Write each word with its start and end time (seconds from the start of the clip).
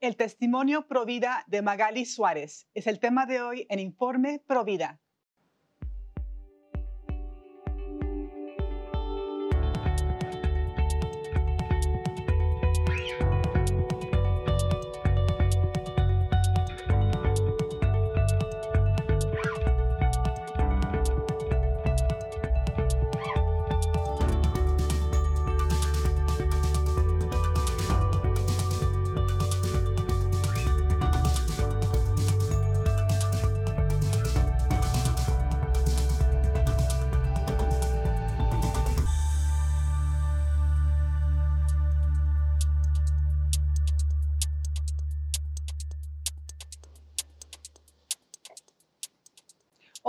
El 0.00 0.14
testimonio 0.14 0.86
Provida 0.86 1.42
de 1.48 1.60
Magali 1.60 2.04
Suárez 2.04 2.68
es 2.72 2.86
el 2.86 3.00
tema 3.00 3.26
de 3.26 3.42
hoy 3.42 3.66
en 3.68 3.80
Informe 3.80 4.40
Provida. 4.46 5.00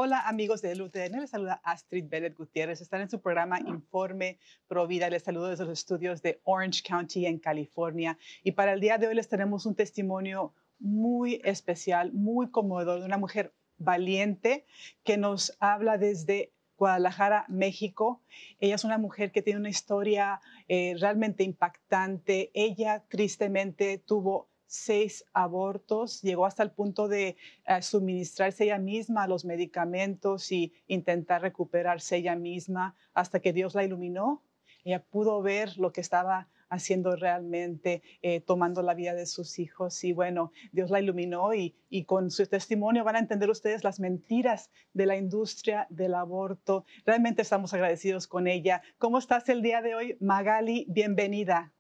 Hola 0.02 0.21
amigos 0.30 0.62
de 0.62 0.73
LUTN, 0.77 1.20
les 1.20 1.30
saluda 1.30 1.59
Astrid 1.62 2.05
Bennett 2.07 2.38
Gutiérrez. 2.38 2.80
Están 2.80 3.02
en 3.02 3.09
su 3.09 3.20
programa 3.20 3.59
Informe 3.59 4.40
Provida. 4.66 5.09
Les 5.09 5.23
saludo 5.23 5.49
desde 5.49 5.66
los 5.66 5.77
estudios 5.77 6.21
de 6.21 6.40
Orange 6.45 6.84
County 6.88 7.26
en 7.26 7.38
California. 7.38 8.17
Y 8.41 8.54
para 8.54 8.71
el 8.71 8.80
día 8.80 8.98
de 8.98 9.07
hoy 9.07 9.16
les 9.16 9.27
tenemos 9.27 9.66
un 9.66 9.76
testimonio 9.76 10.54
muy 10.80 11.41
especial, 11.43 12.13
muy 12.13 12.49
conmovedor 12.49 13.02
de 13.02 13.07
una 13.07 13.18
mujer 13.18 13.54
valiente 13.77 14.65
que 15.04 15.18
nos 15.18 15.57
habla 15.59 15.98
desde 15.98 16.54
Guadalajara, 16.77 17.43
México. 17.49 18.21
Ella 18.62 18.76
es 18.76 18.85
una 18.85 18.99
mujer 18.99 19.34
que 19.34 19.41
tiene 19.41 19.59
una 19.59 19.68
historia 19.68 20.40
eh, 20.70 20.96
realmente 20.98 21.43
impactante. 21.43 22.52
Ella 22.54 23.04
tristemente 23.09 23.98
tuvo 23.98 24.48
seis 24.70 25.25
abortos, 25.34 26.21
llegó 26.21 26.45
hasta 26.45 26.62
el 26.62 26.71
punto 26.71 27.07
de 27.07 27.37
eh, 27.65 27.81
suministrarse 27.81 28.65
ella 28.65 28.77
misma 28.77 29.27
los 29.27 29.43
medicamentos 29.43 30.51
y 30.51 30.73
intentar 30.87 31.41
recuperarse 31.41 32.17
ella 32.17 32.35
misma 32.35 32.95
hasta 33.13 33.40
que 33.40 33.51
Dios 33.51 33.73
la 33.73 33.84
iluminó. 33.84 34.43
Ella 34.84 35.03
pudo 35.03 35.41
ver 35.41 35.77
lo 35.77 35.91
que 35.91 36.01
estaba 36.01 36.47
haciendo 36.70 37.15
realmente, 37.15 38.03
eh, 38.21 38.41
tomando 38.41 38.84
la 38.84 38.93
vida 38.93 39.15
de 39.15 39.25
sus 39.25 39.57
hijos. 39.57 40.03
Y 40.03 40.13
bueno, 40.13 40.51
Dios 40.71 40.91
la 40.91 41.01
iluminó 41.01 41.51
y, 41.55 41.75
y, 41.90 42.05
con 42.05 42.29
su 42.29 42.45
testimonio 42.45 43.03
van 43.03 43.15
a 43.15 43.20
entender 43.20 43.49
ustedes 43.49 43.84
las 43.84 43.99
mentiras 43.99 44.70
de 44.93 45.07
la 45.07 45.17
industria 45.17 45.87
del 45.90 46.13
aborto. 46.13 46.85
Realmente 47.05 47.41
estamos 47.41 47.73
agradecidos 47.73 48.27
con 48.27 48.45
ella. 48.45 48.84
¿Cómo 48.99 49.17
estás 49.17 49.49
el 49.49 49.63
día 49.63 49.81
de 49.81 49.95
hoy, 49.95 50.17
Magali? 50.20 50.85
Bienvenida. 50.90 51.73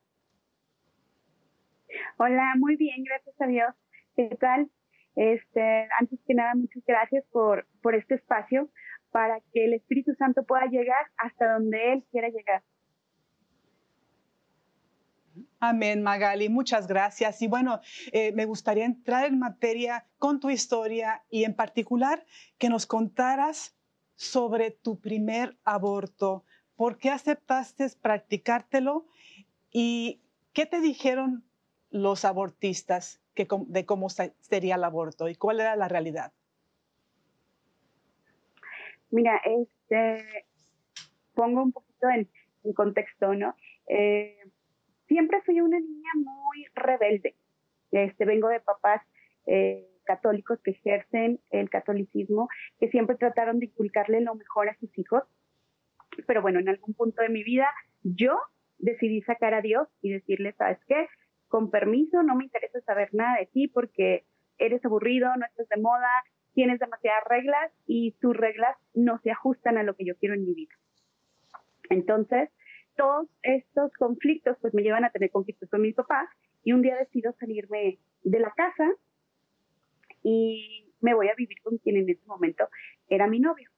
Hola, 2.21 2.53
muy 2.57 2.75
bien, 2.75 3.01
gracias 3.05 3.33
a 3.39 3.47
Dios. 3.47 3.73
¿Qué 4.13 4.35
tal? 4.41 4.69
Este, 5.15 5.87
antes 5.97 6.19
que 6.27 6.33
nada, 6.33 6.53
muchas 6.53 6.83
gracias 6.85 7.23
por, 7.31 7.65
por 7.81 7.95
este 7.95 8.15
espacio 8.15 8.69
para 9.09 9.39
que 9.53 9.63
el 9.63 9.73
Espíritu 9.73 10.13
Santo 10.15 10.43
pueda 10.43 10.65
llegar 10.65 11.07
hasta 11.15 11.53
donde 11.53 11.93
Él 11.93 12.03
quiera 12.11 12.27
llegar. 12.27 12.61
Amén, 15.61 16.03
Magali, 16.03 16.49
muchas 16.49 16.87
gracias. 16.87 17.41
Y 17.41 17.47
bueno, 17.47 17.79
eh, 18.11 18.33
me 18.33 18.43
gustaría 18.43 18.83
entrar 18.83 19.25
en 19.25 19.39
materia 19.39 20.05
con 20.17 20.41
tu 20.41 20.49
historia 20.49 21.23
y 21.29 21.45
en 21.45 21.55
particular 21.55 22.25
que 22.57 22.67
nos 22.67 22.85
contaras 22.85 23.77
sobre 24.15 24.71
tu 24.71 24.99
primer 24.99 25.57
aborto. 25.63 26.43
¿Por 26.75 26.97
qué 26.97 27.11
aceptaste 27.11 27.87
practicártelo? 28.01 29.07
¿Y 29.71 30.19
qué 30.51 30.65
te 30.65 30.81
dijeron 30.81 31.45
los 31.91 32.25
abortistas 32.25 33.21
que, 33.33 33.47
de 33.67 33.85
cómo 33.85 34.09
sería 34.09 34.75
el 34.75 34.83
aborto 34.83 35.29
y 35.29 35.35
cuál 35.35 35.59
era 35.59 35.75
la 35.75 35.87
realidad? 35.87 36.31
Mira, 39.11 39.41
este, 39.43 40.45
pongo 41.33 41.63
un 41.63 41.71
poquito 41.71 42.07
en, 42.09 42.29
contexto, 42.73 43.33
¿no? 43.33 43.55
Eh, 43.87 44.37
siempre 45.07 45.41
fui 45.41 45.59
una 45.61 45.79
niña 45.79 46.11
muy 46.15 46.65
rebelde. 46.75 47.35
Este, 47.91 48.25
vengo 48.25 48.49
de 48.49 48.59
papás 48.59 49.01
eh, 49.47 49.87
católicos 50.03 50.59
que 50.63 50.71
ejercen 50.71 51.39
el 51.49 51.69
catolicismo, 51.69 52.49
que 52.79 52.89
siempre 52.89 53.15
trataron 53.15 53.59
de 53.59 53.65
inculcarle 53.67 54.21
lo 54.21 54.35
mejor 54.35 54.69
a 54.69 54.77
sus 54.77 54.95
hijos. 54.99 55.23
Pero 56.27 56.41
bueno, 56.41 56.59
en 56.59 56.69
algún 56.69 56.93
punto 56.93 57.21
de 57.21 57.29
mi 57.29 57.43
vida 57.43 57.67
yo 58.03 58.37
decidí 58.77 59.21
sacar 59.21 59.53
a 59.53 59.61
Dios 59.61 59.87
y 60.01 60.11
decirle, 60.11 60.53
¿sabes 60.53 60.79
qué? 60.87 61.07
Con 61.49 61.69
permiso, 61.69 62.23
no 62.23 62.35
me 62.35 62.45
interesa 62.45 62.79
saber 62.81 63.09
nada 63.11 63.39
de 63.39 63.47
ti 63.47 63.67
porque 63.67 64.23
eres 64.57 64.83
aburrido, 64.85 65.35
no 65.35 65.45
estás 65.45 65.67
de 65.67 65.81
moda, 65.81 66.09
tienes 66.53 66.79
demasiadas 66.79 67.23
reglas 67.27 67.71
y 67.85 68.11
tus 68.21 68.35
reglas 68.35 68.77
no 68.93 69.19
se 69.19 69.31
ajustan 69.31 69.77
a 69.77 69.83
lo 69.83 69.95
que 69.95 70.05
yo 70.05 70.15
quiero 70.17 70.35
en 70.35 70.45
mi 70.45 70.53
vida. 70.53 70.73
Entonces, 71.89 72.49
todos 72.95 73.27
estos 73.41 73.91
conflictos 73.93 74.57
pues 74.61 74.73
me 74.73 74.83
llevan 74.83 75.05
a 75.05 75.09
tener 75.09 75.31
conflictos 75.31 75.69
con 75.69 75.81
mi 75.81 75.93
papá 75.93 76.29
y 76.63 76.73
un 76.73 76.81
día 76.81 76.97
decido 76.97 77.33
salirme 77.39 77.99
de 78.23 78.39
la 78.39 78.51
casa 78.51 78.91
y 80.21 80.93
me 81.01 81.13
voy 81.13 81.29
a 81.29 81.35
vivir 81.35 81.61
con 81.63 81.77
quien 81.77 81.97
en 81.97 82.09
ese 82.09 82.25
momento 82.25 82.67
era 83.07 83.27
mi 83.27 83.39
novio. 83.39 83.69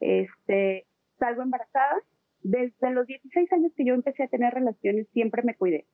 Este, 0.00 0.86
salgo 1.18 1.42
embarazada. 1.42 1.96
Desde 2.42 2.90
los 2.90 3.06
16 3.06 3.50
años 3.52 3.72
que 3.74 3.86
yo 3.86 3.94
empecé 3.94 4.24
a 4.24 4.28
tener 4.28 4.52
relaciones 4.52 5.08
siempre 5.14 5.42
me 5.42 5.56
cuidé 5.56 5.86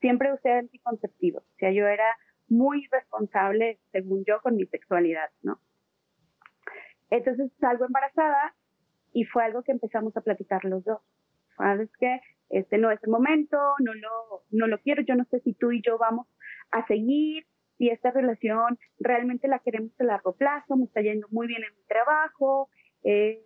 siempre 0.00 0.32
usé 0.32 0.52
anticonceptivos. 0.52 1.42
O 1.42 1.56
sea, 1.58 1.70
yo 1.72 1.86
era 1.86 2.06
muy 2.48 2.86
responsable, 2.90 3.78
según 3.92 4.24
yo, 4.24 4.40
con 4.42 4.56
mi 4.56 4.66
sexualidad, 4.66 5.30
¿no? 5.42 5.60
Entonces 7.10 7.50
salgo 7.60 7.86
embarazada 7.86 8.54
y 9.12 9.24
fue 9.24 9.44
algo 9.44 9.62
que 9.62 9.72
empezamos 9.72 10.16
a 10.16 10.20
platicar 10.20 10.64
los 10.64 10.84
dos. 10.84 11.00
¿Sabes 11.56 11.90
qué? 11.98 12.20
Este 12.48 12.78
no 12.78 12.90
es 12.90 13.02
el 13.02 13.10
momento, 13.10 13.56
no 13.78 13.94
lo, 13.94 14.44
no 14.50 14.66
lo 14.66 14.78
quiero, 14.78 15.02
yo 15.02 15.14
no 15.14 15.24
sé 15.30 15.40
si 15.40 15.52
tú 15.52 15.72
y 15.72 15.82
yo 15.82 15.98
vamos 15.98 16.26
a 16.72 16.86
seguir, 16.86 17.46
si 17.78 17.88
esta 17.88 18.10
relación 18.10 18.78
realmente 18.98 19.48
la 19.48 19.60
queremos 19.60 19.92
a 20.00 20.04
largo 20.04 20.34
plazo, 20.34 20.76
me 20.76 20.84
está 20.84 21.00
yendo 21.00 21.28
muy 21.30 21.46
bien 21.46 21.62
en 21.62 21.74
mi 21.76 21.82
trabajo, 21.84 22.68
eh, 23.04 23.42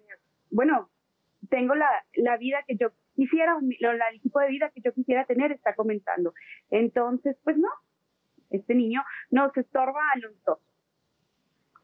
bueno, 0.51 0.91
tengo 1.51 1.75
la, 1.75 1.89
la 2.15 2.37
vida 2.39 2.65
que 2.67 2.77
yo 2.77 2.93
quisiera, 3.15 3.57
el 3.61 4.21
tipo 4.21 4.41
de 4.41 4.49
vida 4.49 4.71
que 4.71 4.81
yo 4.81 4.93
quisiera 4.93 5.25
tener 5.25 5.53
está 5.53 5.75
comentando. 5.75 6.35
Entonces, 6.71 7.37
pues 7.45 7.57
no, 7.57 7.69
este 8.51 8.75
niño 8.75 9.03
nos 9.31 9.57
estorba 9.57 10.01
a 10.15 10.19
los 10.19 10.33
dos. 10.45 10.59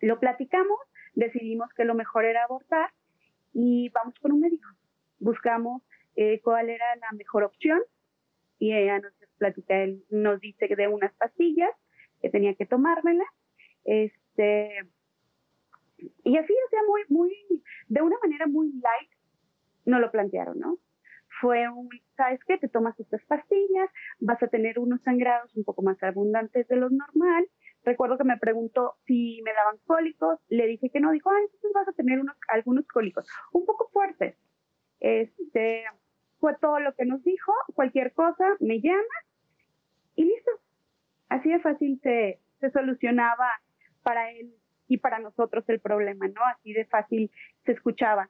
Lo 0.01 0.19
platicamos, 0.19 0.79
decidimos 1.15 1.73
que 1.75 1.85
lo 1.85 1.95
mejor 1.95 2.25
era 2.25 2.45
abortar 2.45 2.91
y 3.53 3.91
vamos 3.91 4.15
con 4.21 4.33
un 4.33 4.41
médico. 4.41 4.69
Buscamos 5.19 5.83
eh, 6.17 6.41
cuál 6.43 6.71
era 6.71 6.97
la 6.97 7.13
mejor 7.17 7.45
opción 7.45 7.81
y 8.59 8.75
ella 8.75 9.01
nos 9.01 9.13
platica, 9.39 9.83
él 9.83 10.05
nos 10.11 10.39
dice 10.41 10.69
que 10.69 10.77
de 10.77 10.87
unas 10.87 11.13
pastillas 11.15 11.71
que 12.21 12.29
tenía 12.29 12.55
que 12.55 12.67
tomármela. 12.67 13.25
Este, 13.85 14.87
y 16.25 16.37
así, 16.37 16.53
o 16.53 16.71
sea, 16.71 16.81
muy, 16.87 17.03
muy, 17.09 17.63
de 17.89 18.03
una 18.03 18.17
manera 18.23 18.47
muy 18.47 18.71
light, 18.73 19.11
no 19.87 19.99
lo 19.99 20.11
plantearon, 20.11 20.59
¿no? 20.59 20.79
Fue 21.41 21.69
un, 21.69 21.89
¿sabes 22.17 22.41
qué? 22.47 22.59
Te 22.59 22.69
tomas 22.69 22.99
estas 23.01 23.23
pastillas, 23.25 23.91
vas 24.21 24.43
a 24.43 24.49
tener 24.49 24.79
unos 24.79 25.01
sangrados 25.03 25.55
un 25.57 25.65
poco 25.65 25.83
más 25.83 26.03
abundantes 26.03 26.69
de 26.69 26.77
lo 26.77 26.91
normal. 26.91 27.49
Recuerdo 27.83 28.19
que 28.19 28.25
me 28.25 28.37
preguntó 28.37 28.97
si 29.07 29.41
me 29.43 29.53
daban 29.53 29.79
cólicos, 29.87 30.39
le 30.49 30.67
dije 30.67 30.91
que 30.91 31.01
no, 31.01 31.13
dijo, 31.13 31.31
ah, 31.31 31.41
entonces 31.41 31.71
vas 31.75 31.89
a 31.89 31.93
tener 31.93 32.21
unos, 32.21 32.37
algunos 32.49 32.87
cólicos, 32.87 33.27
un 33.53 33.65
poco 33.65 33.89
fuertes. 33.93 34.37
Este, 35.01 35.85
fue 36.39 36.55
todo 36.61 36.79
lo 36.79 36.95
que 36.95 37.07
nos 37.07 37.23
dijo, 37.25 37.53
cualquier 37.75 38.13
cosa, 38.13 38.57
me 38.61 38.81
llamas 38.81 39.25
y 40.17 40.25
listo. 40.25 40.51
Así 41.29 41.51
de 41.51 41.61
fácil 41.61 42.01
se, 42.03 42.39
se 42.61 42.71
solucionaba 42.71 43.49
para 44.03 44.31
él 44.31 44.55
y 44.89 44.99
para 44.99 45.21
nosotros 45.21 45.65
el 45.69 45.81
problema, 45.81 46.29
¿no? 46.29 46.43
Así 46.55 46.73
de 46.73 46.85
fácil 46.85 47.31
se 47.65 47.73
escuchaba 47.73 48.29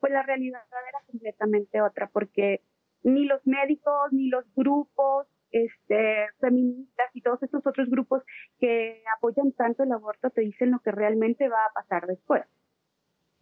pues 0.00 0.12
la 0.12 0.22
realidad 0.22 0.62
era 0.70 0.97
completamente 1.10 1.80
otra, 1.80 2.08
porque 2.12 2.62
ni 3.02 3.24
los 3.24 3.46
médicos, 3.46 4.12
ni 4.12 4.28
los 4.28 4.44
grupos 4.54 5.26
este, 5.50 6.26
feministas 6.40 7.06
y 7.14 7.22
todos 7.22 7.42
estos 7.42 7.66
otros 7.66 7.88
grupos 7.88 8.22
que 8.58 9.02
apoyan 9.16 9.52
tanto 9.52 9.82
el 9.82 9.92
aborto 9.92 10.30
te 10.30 10.42
dicen 10.42 10.70
lo 10.70 10.80
que 10.80 10.92
realmente 10.92 11.48
va 11.48 11.64
a 11.64 11.72
pasar 11.74 12.06
después. 12.06 12.44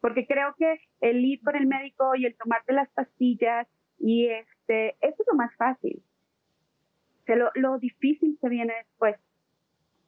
Porque 0.00 0.26
creo 0.26 0.54
que 0.56 0.80
el 1.00 1.24
ir 1.24 1.40
con 1.42 1.56
el 1.56 1.66
médico 1.66 2.14
y 2.14 2.26
el 2.26 2.36
tomarte 2.36 2.72
las 2.72 2.88
pastillas 2.90 3.66
y 3.98 4.28
este, 4.28 4.96
eso 5.00 5.22
es 5.22 5.26
lo 5.30 5.36
más 5.36 5.54
fácil. 5.56 6.02
O 7.28 7.34
lo, 7.34 7.50
lo 7.54 7.78
difícil 7.78 8.38
se 8.40 8.48
viene 8.48 8.72
después. 8.74 9.16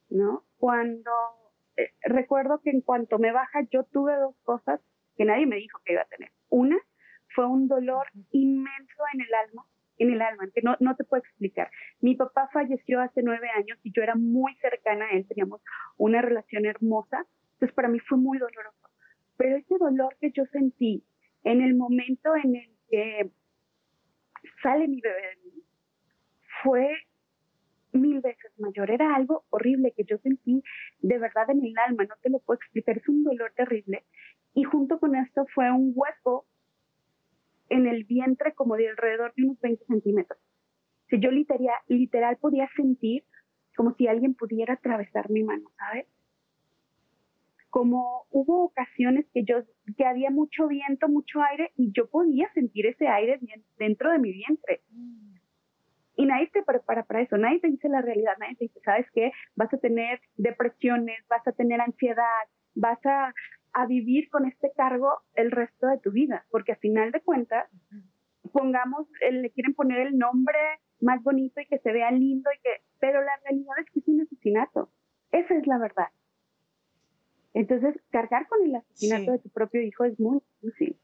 ¿no? 0.09 0.43
Cuando 0.57 1.11
eh, 1.77 1.91
recuerdo 2.01 2.61
que 2.61 2.71
en 2.71 2.81
cuanto 2.81 3.19
me 3.19 3.31
baja, 3.31 3.61
yo 3.71 3.83
tuve 3.85 4.15
dos 4.15 4.35
cosas 4.43 4.79
que 5.15 5.25
nadie 5.25 5.45
me 5.45 5.57
dijo 5.57 5.79
que 5.85 5.93
iba 5.93 6.01
a 6.01 6.05
tener. 6.05 6.31
Una 6.49 6.77
fue 7.33 7.45
un 7.45 7.67
dolor 7.67 8.07
inmenso 8.31 9.03
en 9.13 9.21
el 9.21 9.33
alma, 9.33 9.65
en 9.97 10.11
el 10.11 10.21
alma, 10.21 10.49
que 10.53 10.61
no, 10.61 10.75
no 10.79 10.95
te 10.95 11.03
puedo 11.03 11.21
explicar. 11.21 11.69
Mi 12.01 12.15
papá 12.15 12.49
falleció 12.53 13.01
hace 13.01 13.21
nueve 13.23 13.49
años 13.55 13.77
y 13.83 13.91
yo 13.91 14.01
era 14.01 14.15
muy 14.15 14.55
cercana 14.55 15.05
a 15.05 15.11
él, 15.11 15.27
teníamos 15.27 15.61
una 15.97 16.21
relación 16.21 16.65
hermosa, 16.65 17.25
entonces 17.53 17.75
para 17.75 17.87
mí 17.89 17.99
fue 17.99 18.17
muy 18.17 18.37
doloroso. 18.37 18.89
Pero 19.37 19.57
ese 19.57 19.77
dolor 19.77 20.15
que 20.19 20.31
yo 20.31 20.45
sentí 20.47 21.03
en 21.43 21.61
el 21.61 21.75
momento 21.75 22.35
en 22.35 22.55
el 22.55 22.69
que 22.89 23.31
sale 24.61 24.87
mi 24.87 25.01
bebé 25.01 25.21
de 25.21 25.35
mí, 25.43 25.63
fue 26.63 26.89
mil 27.91 28.21
veces 28.21 28.51
mayor. 28.57 28.91
Era 28.91 29.15
algo 29.15 29.45
horrible 29.49 29.93
que 29.95 30.03
yo 30.03 30.17
sentí 30.19 30.63
de 31.01 31.17
verdad 31.17 31.49
en 31.49 31.63
el 31.63 31.73
alma, 31.77 32.03
no 32.03 32.15
te 32.21 32.29
lo 32.29 32.39
puedo 32.39 32.59
explicar, 32.59 32.97
es 32.97 33.07
un 33.07 33.23
dolor 33.23 33.53
terrible. 33.55 34.05
Y 34.53 34.63
junto 34.63 34.99
con 34.99 35.15
esto 35.15 35.45
fue 35.53 35.71
un 35.71 35.93
hueco 35.95 36.45
en 37.69 37.87
el 37.87 38.03
vientre 38.03 38.53
como 38.53 38.75
de 38.75 38.89
alrededor 38.89 39.33
de 39.35 39.43
unos 39.43 39.59
20 39.61 39.85
centímetros. 39.85 40.39
Si 41.09 41.19
yo 41.19 41.31
literal, 41.31 41.75
literal 41.87 42.37
podía 42.37 42.69
sentir 42.75 43.23
como 43.75 43.93
si 43.95 44.07
alguien 44.07 44.33
pudiera 44.33 44.73
atravesar 44.73 45.29
mi 45.29 45.43
mano, 45.43 45.71
¿sabes? 45.77 46.05
Como 47.69 48.25
hubo 48.31 48.65
ocasiones 48.65 49.25
que 49.33 49.43
yo, 49.43 49.63
que 49.95 50.05
había 50.05 50.31
mucho 50.31 50.67
viento, 50.67 51.07
mucho 51.07 51.41
aire 51.43 51.71
y 51.77 51.91
yo 51.93 52.09
podía 52.09 52.51
sentir 52.53 52.87
ese 52.87 53.07
aire 53.07 53.39
dentro 53.77 54.11
de 54.11 54.19
mi 54.19 54.33
vientre. 54.33 54.81
Y 56.17 56.25
nadie 56.25 56.49
te 56.51 56.63
prepara 56.63 57.03
para 57.03 57.21
eso, 57.21 57.37
nadie 57.37 57.61
te 57.61 57.69
dice 57.69 57.87
la 57.87 58.01
realidad, 58.01 58.33
nadie 58.39 58.55
te 58.57 58.65
dice, 58.65 58.81
¿sabes 58.83 59.05
qué? 59.13 59.31
Vas 59.55 59.73
a 59.73 59.77
tener 59.77 60.19
depresiones, 60.35 61.25
vas 61.29 61.47
a 61.47 61.53
tener 61.53 61.79
ansiedad, 61.79 62.43
vas 62.75 62.99
a, 63.05 63.33
a 63.73 63.85
vivir 63.85 64.29
con 64.29 64.45
este 64.45 64.71
cargo 64.75 65.21
el 65.35 65.51
resto 65.51 65.87
de 65.87 65.99
tu 65.99 66.11
vida, 66.11 66.45
porque 66.49 66.73
a 66.73 66.77
final 66.77 67.11
de 67.11 67.21
cuentas, 67.21 67.69
pongamos, 68.51 69.07
eh, 69.21 69.31
le 69.31 69.51
quieren 69.51 69.73
poner 69.73 70.07
el 70.07 70.17
nombre 70.17 70.57
más 71.01 71.21
bonito 71.23 71.61
y 71.61 71.65
que 71.65 71.79
se 71.79 71.91
vea 71.91 72.11
lindo, 72.11 72.49
y 72.55 72.61
que, 72.61 72.69
pero 72.99 73.21
la 73.23 73.37
realidad 73.43 73.75
es 73.79 73.91
que 73.91 73.99
es 73.99 74.07
un 74.07 74.21
asesinato. 74.21 74.89
Esa 75.31 75.55
es 75.55 75.67
la 75.67 75.77
verdad. 75.77 76.07
Entonces, 77.53 77.95
cargar 78.09 78.47
con 78.47 78.65
el 78.65 78.75
asesinato 78.75 79.31
de 79.31 79.39
tu 79.39 79.49
propio 79.49 79.81
hijo 79.81 80.03
es 80.05 80.19
muy 80.19 80.39
difícil. 80.61 80.97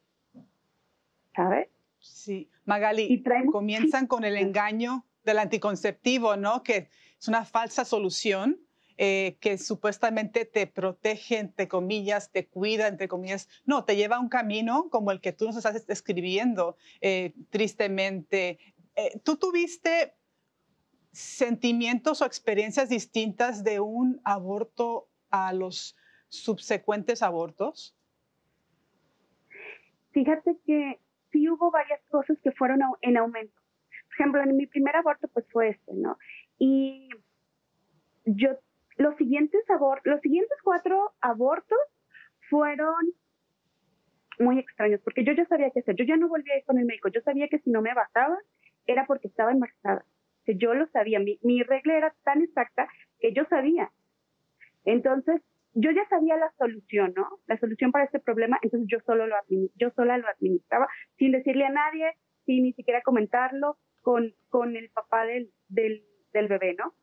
¿Sabes? 1.35 1.69
Sí, 1.99 2.49
Magali, 2.65 3.23
comienzan 3.51 4.07
con 4.07 4.23
el 4.23 4.37
engaño 4.37 5.05
del 5.23 5.39
anticonceptivo, 5.39 6.37
¿no? 6.37 6.63
Que 6.63 6.89
es 7.19 7.27
una 7.27 7.43
falsa 7.45 7.83
solución 7.83 8.64
eh, 8.97 9.37
que 9.41 9.57
supuestamente 9.57 10.45
te 10.45 10.67
protege, 10.67 11.39
entre 11.39 11.67
comillas, 11.67 12.31
te 12.31 12.47
cuida, 12.47 12.87
entre 12.87 13.09
comillas. 13.09 13.49
No, 13.65 13.83
te 13.83 13.97
lleva 13.97 14.15
a 14.15 14.19
un 14.19 14.29
camino 14.29 14.89
como 14.89 15.11
el 15.11 15.19
que 15.19 15.33
tú 15.33 15.45
nos 15.45 15.57
estás 15.57 15.85
describiendo, 15.85 16.77
eh, 17.01 17.33
tristemente. 17.49 18.59
Eh, 18.95 19.19
¿Tú 19.23 19.35
tuviste 19.35 20.15
sentimientos 21.11 22.21
o 22.21 22.25
experiencias 22.25 22.87
distintas 22.87 23.63
de 23.63 23.81
un 23.81 24.21
aborto 24.23 25.09
a 25.29 25.51
los 25.51 25.97
subsecuentes 26.29 27.21
abortos? 27.21 27.97
Fíjate 30.11 30.57
que 30.65 30.99
sí 31.33 31.49
hubo 31.49 31.69
varias 31.69 31.99
cosas 32.09 32.37
que 32.41 32.53
fueron 32.53 32.79
en 33.01 33.17
aumento. 33.17 33.61
Por 34.07 34.13
ejemplo, 34.13 34.41
en 34.41 34.55
mi 34.55 34.67
primer 34.67 34.95
aborto 34.95 35.27
pues 35.27 35.45
fue 35.51 35.69
este, 35.69 35.93
¿no? 35.93 36.17
Y 36.57 37.09
yo, 38.25 38.57
los 38.97 39.15
siguientes, 39.17 39.61
cuatro 40.63 41.13
abortos 41.21 41.77
fueron 42.49 43.13
muy 44.39 44.59
extraños, 44.59 45.01
porque 45.03 45.23
yo 45.23 45.33
ya 45.33 45.45
sabía 45.45 45.69
qué 45.71 45.79
hacer. 45.79 45.95
Yo 45.95 46.05
ya 46.05 46.17
no 46.17 46.27
volví 46.27 46.49
a 46.51 46.57
ir 46.57 46.65
con 46.65 46.77
el 46.77 46.85
médico. 46.85 47.09
Yo 47.09 47.21
sabía 47.21 47.47
que 47.47 47.59
si 47.59 47.69
no 47.69 47.81
me 47.81 47.93
bajaba 47.93 48.37
era 48.85 49.05
porque 49.05 49.27
estaba 49.27 49.51
embarazada. 49.51 50.05
Que 50.45 50.57
yo 50.57 50.73
lo 50.73 50.87
sabía. 50.87 51.19
Mi, 51.19 51.63
regla 51.63 51.97
era 51.97 52.15
tan 52.23 52.41
exacta 52.41 52.87
que 53.19 53.33
yo 53.33 53.45
sabía. 53.45 53.91
Entonces, 54.83 55.41
yo 55.73 55.91
ya 55.91 56.07
sabía 56.07 56.37
la 56.37 56.51
solución, 56.57 57.13
¿no? 57.15 57.39
La 57.47 57.57
solución 57.57 57.91
para 57.91 58.05
este 58.05 58.19
problema, 58.19 58.57
entonces 58.61 58.87
yo 58.89 58.99
solo 59.05 59.27
lo 59.27 59.35
yo 59.75 59.89
sola 59.91 60.17
lo 60.17 60.27
administraba 60.29 60.87
sin 61.17 61.33
decirle 61.33 61.65
a 61.65 61.69
nadie, 61.69 62.13
sin 62.45 62.63
ni 62.63 62.71
siquiera 62.73 63.01
comentarlo 63.01 63.77
con, 64.01 64.75
el 64.75 64.89
papá 64.91 65.25
del, 65.25 65.51
del 65.67 66.47
bebé, 66.47 66.75
¿no? 66.75 66.93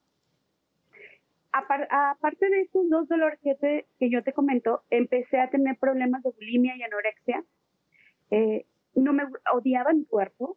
Aparte 1.52 2.48
de 2.48 2.62
esos 2.62 2.88
dos 2.88 3.08
dolores 3.08 3.38
que, 3.42 3.86
que 3.98 4.10
yo 4.10 4.22
te 4.22 4.32
comento, 4.32 4.82
empecé 4.90 5.38
a 5.38 5.50
tener 5.50 5.76
problemas 5.78 6.22
de 6.22 6.30
bulimia 6.30 6.76
y 6.76 6.82
anorexia. 6.82 7.44
Eh, 8.30 8.66
no 8.94 9.12
me 9.12 9.24
odiaba 9.52 9.92
mi 9.92 10.04
cuerpo, 10.06 10.56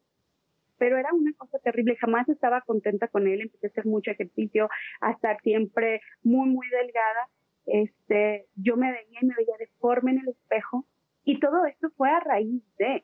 pero 0.78 0.98
era 0.98 1.14
una 1.14 1.34
cosa 1.34 1.60
terrible. 1.60 1.98
Jamás 1.98 2.28
estaba 2.30 2.62
contenta 2.62 3.08
con 3.08 3.28
él. 3.28 3.42
Empecé 3.42 3.68
a 3.68 3.70
hacer 3.70 3.86
mucho 3.86 4.12
ejercicio, 4.12 4.70
a 5.02 5.12
estar 5.12 5.40
siempre 5.42 6.02
muy, 6.24 6.50
muy 6.50 6.68
delgada 6.70 7.30
este, 7.66 8.46
yo 8.56 8.78
me 8.78 8.92
veía 8.92 9.20
y 9.22 9.26
me 9.26 9.36
veía 9.36 9.56
deforme 9.60 10.12
en 10.12 10.20
el 10.20 10.30
espejo 10.30 10.86
y 11.24 11.40
todo 11.40 11.66
esto 11.66 11.90
fue 11.98 12.10
a 12.10 12.20
raíz 12.20 12.64
de, 12.78 13.04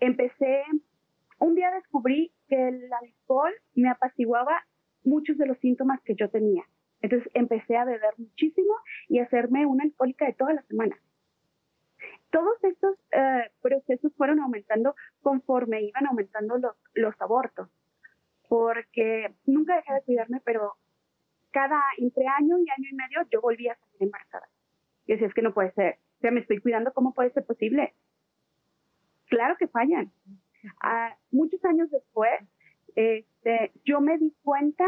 empecé, 0.00 0.62
un 1.38 1.54
día 1.54 1.70
descubrí 1.70 2.32
que 2.48 2.68
el 2.68 2.90
alcohol 2.92 3.52
me 3.74 3.90
apaciguaba 3.90 4.64
muchos 5.04 5.36
de 5.36 5.46
los 5.46 5.58
síntomas 5.58 6.00
que 6.02 6.14
yo 6.14 6.30
tenía. 6.30 6.64
Entonces 7.02 7.30
empecé 7.34 7.76
a 7.76 7.84
beber 7.84 8.14
muchísimo 8.18 8.74
y 9.08 9.18
a 9.18 9.24
hacerme 9.24 9.66
una 9.66 9.84
alcohólica 9.84 10.26
de 10.26 10.34
toda 10.34 10.52
la 10.52 10.62
semana. 10.62 10.98
Todos 12.30 12.62
estos 12.62 12.96
eh, 13.12 13.50
procesos 13.60 14.12
fueron 14.16 14.40
aumentando 14.40 14.94
conforme 15.22 15.82
iban 15.82 16.06
aumentando 16.06 16.58
los, 16.58 16.76
los 16.94 17.20
abortos, 17.20 17.68
porque 18.48 19.34
nunca 19.46 19.76
dejé 19.76 19.94
de 19.94 20.02
cuidarme, 20.02 20.40
pero 20.44 20.74
cada, 21.50 21.80
entre 21.98 22.26
año 22.26 22.58
y 22.58 22.70
año 22.70 22.88
y 22.90 22.94
medio, 22.94 23.28
yo 23.30 23.40
volvía 23.40 23.72
a 23.72 23.76
salir 23.76 24.02
embarazada. 24.02 24.48
Y 25.06 25.12
decía, 25.12 25.26
es 25.26 25.34
que 25.34 25.42
no 25.42 25.52
puede 25.52 25.72
ser. 25.72 25.98
O 26.18 26.20
sea, 26.20 26.30
me 26.30 26.40
estoy 26.40 26.60
cuidando, 26.60 26.92
¿cómo 26.92 27.14
puede 27.14 27.30
ser 27.30 27.44
posible? 27.44 27.94
Claro 29.26 29.56
que 29.58 29.68
fallan. 29.68 30.12
Ah, 30.82 31.16
muchos 31.30 31.64
años 31.64 31.90
después, 31.90 32.30
este, 32.94 33.72
yo 33.84 34.00
me 34.00 34.18
di 34.18 34.34
cuenta 34.42 34.86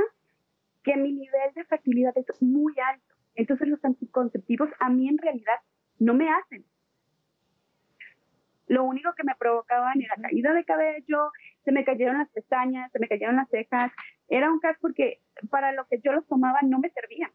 que 0.83 0.97
mi 0.97 1.13
nivel 1.13 1.55
de 1.55 1.65
fertilidad 1.65 2.13
es 2.17 2.43
muy 2.43 2.75
alto. 2.79 3.15
Entonces 3.35 3.69
los 3.69 3.85
anticonceptivos 3.85 4.69
a 4.79 4.91
mí 4.91 5.09
en 5.09 5.19
realidad 5.19 5.61
no 5.99 6.15
me 6.15 6.29
hacen. 6.31 6.65
Lo 8.69 8.85
único 8.85 9.13
que 9.15 9.25
me 9.25 9.35
provocaban 9.35 10.01
era 10.01 10.15
caída 10.17 10.53
de 10.55 10.65
cabello, 10.65 11.31
se 11.65 11.73
me 11.73 11.85
cayeron 11.85 12.19
las 12.19 12.31
pestañas, 12.31 12.91
se 12.93 12.99
me 12.99 13.09
cayeron 13.09 13.37
las 13.37 13.49
cejas. 13.51 13.93
Era 14.29 14.51
un 14.51 14.61
caso 14.61 14.79
porque 14.81 15.21
para 15.51 15.73
lo 15.73 15.87
que 15.89 16.01
yo 16.03 16.13
los 16.13 16.27
tomaba 16.27 16.61
no 16.63 16.79
me 16.79 16.91
servían. 16.91 17.31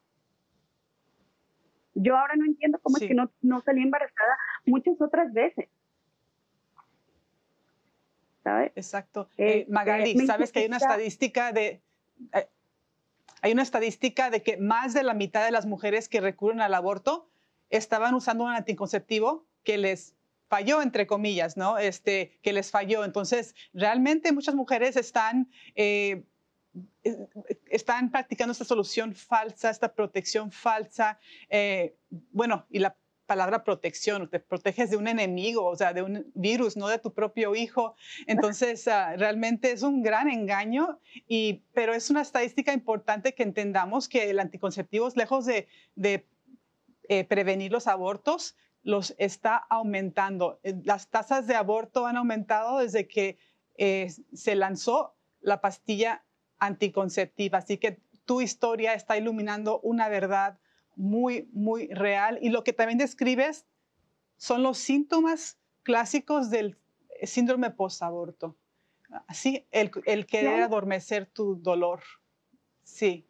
Yo 1.94 2.16
ahora 2.18 2.36
no 2.36 2.46
entiendo 2.46 2.80
cómo 2.82 2.98
es 2.98 3.08
que 3.08 3.14
no, 3.14 3.32
no 3.42 3.62
salí 3.62 3.82
embarazada 3.82 4.38
muchas 4.66 5.00
otras 5.02 5.34
veces. 5.34 5.68
¿Sabes? 8.44 8.72
Exacto. 8.76 9.30
Eh, 9.38 9.60
este, 9.60 9.72
Magali, 9.72 10.18
¿sabes 10.26 10.52
que 10.52 10.60
hay 10.60 10.68
una 10.68 10.78
estadística 10.78 11.52
de... 11.52 11.82
Eh, 12.34 12.48
hay 13.42 13.52
una 13.52 13.64
estadística 13.64 14.30
de 14.30 14.42
que 14.42 14.58
más 14.58 14.94
de 14.94 15.04
la 15.04 15.14
mitad 15.14 15.46
de 15.46 15.52
las 15.52 15.66
mujeres 15.66 16.10
que 16.10 16.22
recurren 16.22 16.62
al 16.62 16.74
aborto 16.74 17.30
estaban 17.70 18.14
usando 18.14 18.46
un 18.46 18.52
anticonceptivo 18.52 19.48
que 19.64 19.78
les 19.78 20.16
falló, 20.50 20.82
entre 20.82 21.08
comillas, 21.08 21.58
¿no? 21.58 21.78
Este, 21.78 22.40
que 22.42 22.54
les 22.54 22.72
falló. 22.72 23.04
Entonces, 23.04 23.54
realmente 23.74 24.32
muchas 24.32 24.56
mujeres 24.56 24.96
están, 24.96 25.52
eh, 25.76 26.24
están 27.66 28.12
practicando 28.12 28.54
esta 28.54 28.66
solución 28.66 29.14
falsa, 29.14 29.70
esta 29.70 29.94
protección 29.94 30.52
falsa. 30.52 31.20
Eh, 31.50 31.98
bueno, 32.10 32.66
y 32.70 32.80
la 32.80 32.96
palabra 33.28 33.64
protección, 33.64 34.30
te 34.30 34.40
proteges 34.40 34.90
de 34.90 34.98
un 34.98 35.08
enemigo, 35.08 35.66
o 35.66 35.76
sea, 35.76 35.94
de 35.94 36.02
un 36.02 36.32
virus, 36.34 36.78
no 36.78 36.88
de 36.88 36.98
tu 36.98 37.14
propio 37.14 37.54
hijo. 37.54 37.96
Entonces, 38.26 38.88
ah, 38.88 39.16
realmente 39.16 39.72
es 39.72 39.84
un 39.84 40.02
gran 40.02 40.30
engaño, 40.30 41.00
y, 41.28 41.66
pero 41.74 41.94
es 41.94 42.10
una 42.10 42.22
estadística 42.22 42.74
importante 42.74 43.36
que 43.36 43.44
entendamos 43.44 44.08
que 44.08 44.30
el 44.30 44.40
anticonceptivo 44.40 45.08
lejos 45.16 45.46
de, 45.46 45.68
de 45.96 46.26
eh, 47.10 47.24
prevenir 47.26 47.72
los 47.72 47.88
abortos, 47.88 48.56
los 48.84 49.14
está 49.18 49.58
aumentando. 49.58 50.60
Eh, 50.64 50.76
las 50.84 51.10
tasas 51.10 51.46
de 51.46 51.56
aborto 51.56 52.06
han 52.08 52.18
aumentado 52.18 52.80
desde 52.80 53.08
que 53.08 53.38
eh, 53.78 54.12
se 54.34 54.56
lanzó 54.56 55.16
la 55.42 55.60
pastilla 55.60 56.24
anticonceptiva. 56.58 57.60
Así 57.60 57.78
que 57.78 58.00
tu 58.26 58.42
historia 58.42 58.94
está 58.94 59.18
iluminando 59.18 59.80
una 59.82 60.10
verdad 60.10 60.60
muy, 60.98 61.48
muy 61.54 61.88
real. 61.88 62.40
Y 62.42 62.50
lo 62.50 62.64
que 62.64 62.74
también 62.74 62.98
describes 62.98 63.66
son 64.36 64.64
los 64.64 64.78
síntomas 64.78 65.58
clásicos 65.84 66.50
del 66.50 66.78
síndrome 67.24 67.72
post-aborto. 67.72 68.58
Así, 69.28 69.66
el, 69.72 69.90
el 70.06 70.26
querer 70.26 70.62
adormecer 70.62 71.28
tu 71.28 71.56
dolor. 71.56 72.02
Sí. 72.84 73.26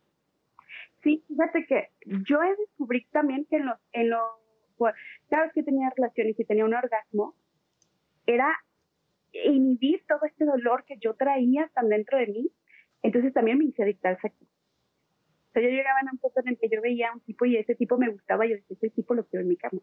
Sí, 1.04 1.24
fíjate 1.28 1.66
que 1.68 1.92
yo 2.28 2.42
he 2.42 2.56
descubrí 2.56 3.06
también 3.12 3.46
que 3.46 3.58
en 3.58 3.68
los, 3.68 3.78
en 3.92 4.10
los, 4.10 4.22
cada 5.30 5.44
vez 5.44 5.54
que 5.54 5.64
tenía 5.64 5.92
relaciones 5.96 6.40
y 6.40 6.46
tenía 6.46 6.66
un 6.66 6.74
orgasmo, 6.74 7.36
era 8.26 8.52
inhibir 9.32 10.04
todo 10.08 10.22
este 10.26 10.46
dolor 10.46 10.84
que 10.86 10.98
yo 10.98 11.14
traía 11.16 11.70
tan 11.74 11.90
dentro 11.90 12.18
de 12.18 12.28
mí. 12.28 12.52
Entonces 13.04 13.34
también 13.34 13.60
me 13.60 13.66
hice 13.66 13.84
adicta 13.84 14.10
al 14.10 14.20
sexo. 14.20 14.46
Sea, 15.58 15.68
yo 15.68 15.76
llegaba 15.76 16.00
en 16.02 16.10
un 16.12 16.18
punto 16.20 16.40
en 16.42 16.50
el 16.50 16.60
que 16.60 16.70
yo 16.70 16.80
veía 16.82 17.10
a 17.10 17.14
un 17.14 17.20
tipo 17.22 17.44
y 17.46 17.58
ese 17.58 17.74
tipo 17.74 17.98
me 17.98 18.10
gustaba 18.10 18.46
y 18.46 18.50
yo 18.52 18.56
decía, 18.58 18.78
ese 18.80 18.90
tipo 18.92 19.16
lo 19.16 19.26
quiero 19.26 19.42
en 19.42 19.50
mi 19.50 19.58
cama. 19.58 19.82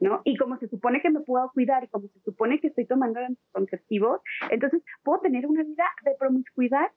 ¿No? 0.00 0.20
Y 0.24 0.36
como 0.36 0.58
se 0.58 0.66
supone 0.66 1.00
que 1.00 1.10
me 1.10 1.20
puedo 1.20 1.48
cuidar 1.52 1.84
y 1.84 1.86
como 1.86 2.08
se 2.08 2.18
supone 2.22 2.58
que 2.58 2.66
estoy 2.66 2.86
tomando 2.86 3.20
anticonceptivos, 3.20 4.20
entonces 4.50 4.82
puedo 5.04 5.20
tener 5.20 5.46
una 5.46 5.62
vida 5.62 5.84
de 6.04 6.16
promiscuidad 6.18 6.90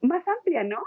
más 0.00 0.26
amplia, 0.26 0.64
¿no? 0.64 0.82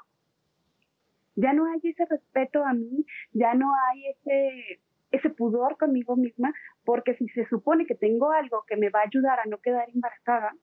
Ya 1.36 1.54
no 1.54 1.64
hay 1.66 1.80
ese 1.82 2.06
respeto 2.08 2.66
a 2.66 2.74
mí, 2.74 3.06
ya 3.32 3.54
no 3.54 3.72
hay 3.74 4.08
ese, 4.08 4.82
ese 5.12 5.30
pudor 5.30 5.78
conmigo 5.78 6.18
misma, 6.18 6.54
porque 6.84 7.16
si 7.16 7.30
se 7.30 7.46
supone 7.46 7.86
que 7.86 7.96
tengo 7.96 8.34
algo 8.34 8.66
que 8.68 8.76
me 8.76 8.90
va 8.90 9.00
a 9.00 9.08
ayudar 9.08 9.40
a 9.40 9.46
no 9.46 9.60
quedar 9.60 9.90
embarazada, 9.90 10.54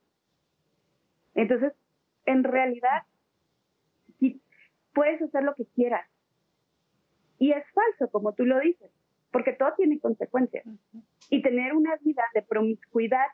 entonces, 1.33 1.73
en 2.27 2.43
realidad, 2.43 3.01
puedes 4.97 5.21
hacer 5.21 5.43
lo 5.43 5.53
que 5.53 5.67
quieras. 5.75 6.09
Y 7.37 7.51
es 7.51 7.63
falso, 7.71 8.11
como 8.11 8.33
tú 8.33 8.45
lo 8.45 8.59
dices, 8.59 8.89
porque 9.31 9.53
todo 9.53 9.73
tiene 9.77 9.99
consecuencias. 9.99 10.65
Y 11.29 11.43
tener 11.43 11.75
una 11.75 11.95
vida 11.97 12.23
de 12.33 12.41
promiscuidad 12.41 13.27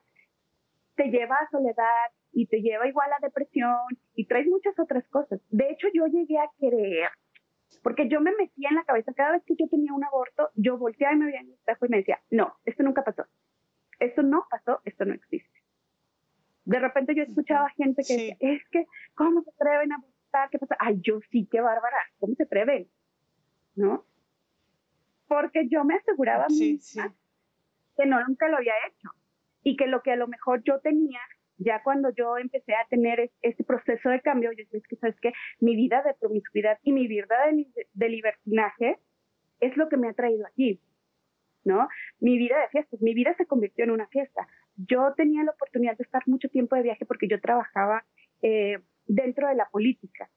te 0.95 1.05
lleva 1.05 1.37
a 1.37 1.49
soledad 1.49 2.11
y 2.33 2.47
te 2.47 2.61
lleva 2.61 2.85
igual 2.85 3.09
a 3.13 3.25
depresión 3.25 3.79
y 4.13 4.25
traes 4.25 4.45
muchas 4.47 4.77
otras 4.77 5.07
cosas. 5.07 5.39
De 5.51 5.69
hecho, 5.69 5.87
yo 5.93 6.05
llegué 6.07 6.37
a 6.37 6.51
creer 6.59 7.09
porque 7.81 8.09
yo 8.09 8.19
me 8.19 8.35
metía 8.35 8.69
en 8.69 8.75
la 8.75 8.83
cabeza, 8.83 9.13
cada 9.13 9.31
vez 9.31 9.43
que 9.45 9.55
yo 9.55 9.67
tenía 9.69 9.93
un 9.93 10.03
aborto, 10.03 10.49
yo 10.55 10.77
volteaba 10.77 11.13
y 11.13 11.17
me 11.17 11.25
veía 11.27 11.39
en 11.39 11.47
el 11.47 11.53
espejo 11.53 11.85
y 11.85 11.89
me 11.89 11.97
decía, 11.97 12.19
no, 12.29 12.55
esto 12.65 12.83
nunca 12.83 13.05
pasó. 13.05 13.23
Esto 13.99 14.21
no 14.21 14.45
pasó, 14.49 14.81
esto 14.83 15.05
no 15.05 15.13
existe. 15.13 15.63
De 16.65 16.79
repente 16.79 17.15
yo 17.15 17.23
escuchaba 17.23 17.69
gente 17.69 18.03
que 18.05 18.13
decía, 18.13 18.37
es 18.39 18.61
que, 18.69 18.85
¿cómo 19.15 19.41
se 19.43 19.49
atreven 19.51 19.93
a 19.93 19.95
abortar? 19.95 20.12
¿Qué 20.51 20.59
pasa? 20.59 20.75
Ay, 20.79 20.99
yo 21.01 21.19
sí, 21.31 21.47
qué 21.51 21.61
bárbara, 21.61 21.97
¿cómo 22.19 22.35
se 22.35 22.43
atreven? 22.43 22.87
¿No? 23.75 24.05
Porque 25.27 25.67
yo 25.69 25.83
me 25.83 25.95
aseguraba 25.95 26.47
que 26.47 28.05
no 28.05 28.25
nunca 28.27 28.47
lo 28.49 28.57
había 28.57 28.73
hecho 28.87 29.09
y 29.63 29.75
que 29.75 29.87
lo 29.87 30.01
que 30.01 30.11
a 30.11 30.15
lo 30.15 30.27
mejor 30.27 30.63
yo 30.63 30.79
tenía 30.79 31.19
ya 31.57 31.81
cuando 31.83 32.09
yo 32.09 32.37
empecé 32.37 32.73
a 32.73 32.85
tener 32.89 33.31
este 33.41 33.63
proceso 33.63 34.09
de 34.09 34.21
cambio, 34.21 34.51
yo 34.51 34.63
dije, 34.71 34.81
que 34.89 34.95
sabes 34.95 35.19
que 35.19 35.33
mi 35.59 35.75
vida 35.75 36.01
de 36.01 36.13
promiscuidad 36.15 36.79
y 36.83 36.91
mi 36.91 37.07
vida 37.07 37.35
de, 37.93 38.09
libertinaje 38.09 38.99
es 39.59 39.77
lo 39.77 39.87
que 39.87 39.97
me 39.97 40.09
ha 40.09 40.13
traído 40.13 40.45
aquí, 40.47 40.81
¿no? 41.63 41.87
Mi 42.19 42.37
vida 42.37 42.59
de 42.59 42.67
fiestas, 42.69 43.01
mi 43.01 43.13
vida 43.13 43.35
se 43.37 43.45
convirtió 43.45 43.85
en 43.85 43.91
una 43.91 44.07
fiesta. 44.07 44.47
Yo 44.75 45.13
tenía 45.15 45.43
la 45.43 45.51
oportunidad 45.51 45.95
de 45.95 46.03
estar 46.03 46.23
mucho 46.27 46.49
tiempo 46.49 46.75
de 46.75 46.83
viaje 46.83 47.05
porque 47.05 47.27
yo 47.27 47.39
trabajaba 47.39 48.03
eh, 48.41 48.79
dentro 49.05 49.47
de 49.47 49.55
la 49.55 49.69
política. 49.69 50.29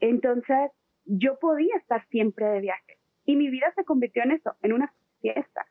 Entonces, 0.00 0.70
yo 1.04 1.38
podía 1.38 1.76
estar 1.76 2.06
siempre 2.08 2.46
de 2.46 2.60
viaje. 2.60 2.98
Y 3.24 3.36
mi 3.36 3.50
vida 3.50 3.72
se 3.74 3.84
convirtió 3.84 4.22
en 4.22 4.32
eso, 4.32 4.56
en 4.62 4.72
una 4.72 4.92
fiesta. 5.20 5.66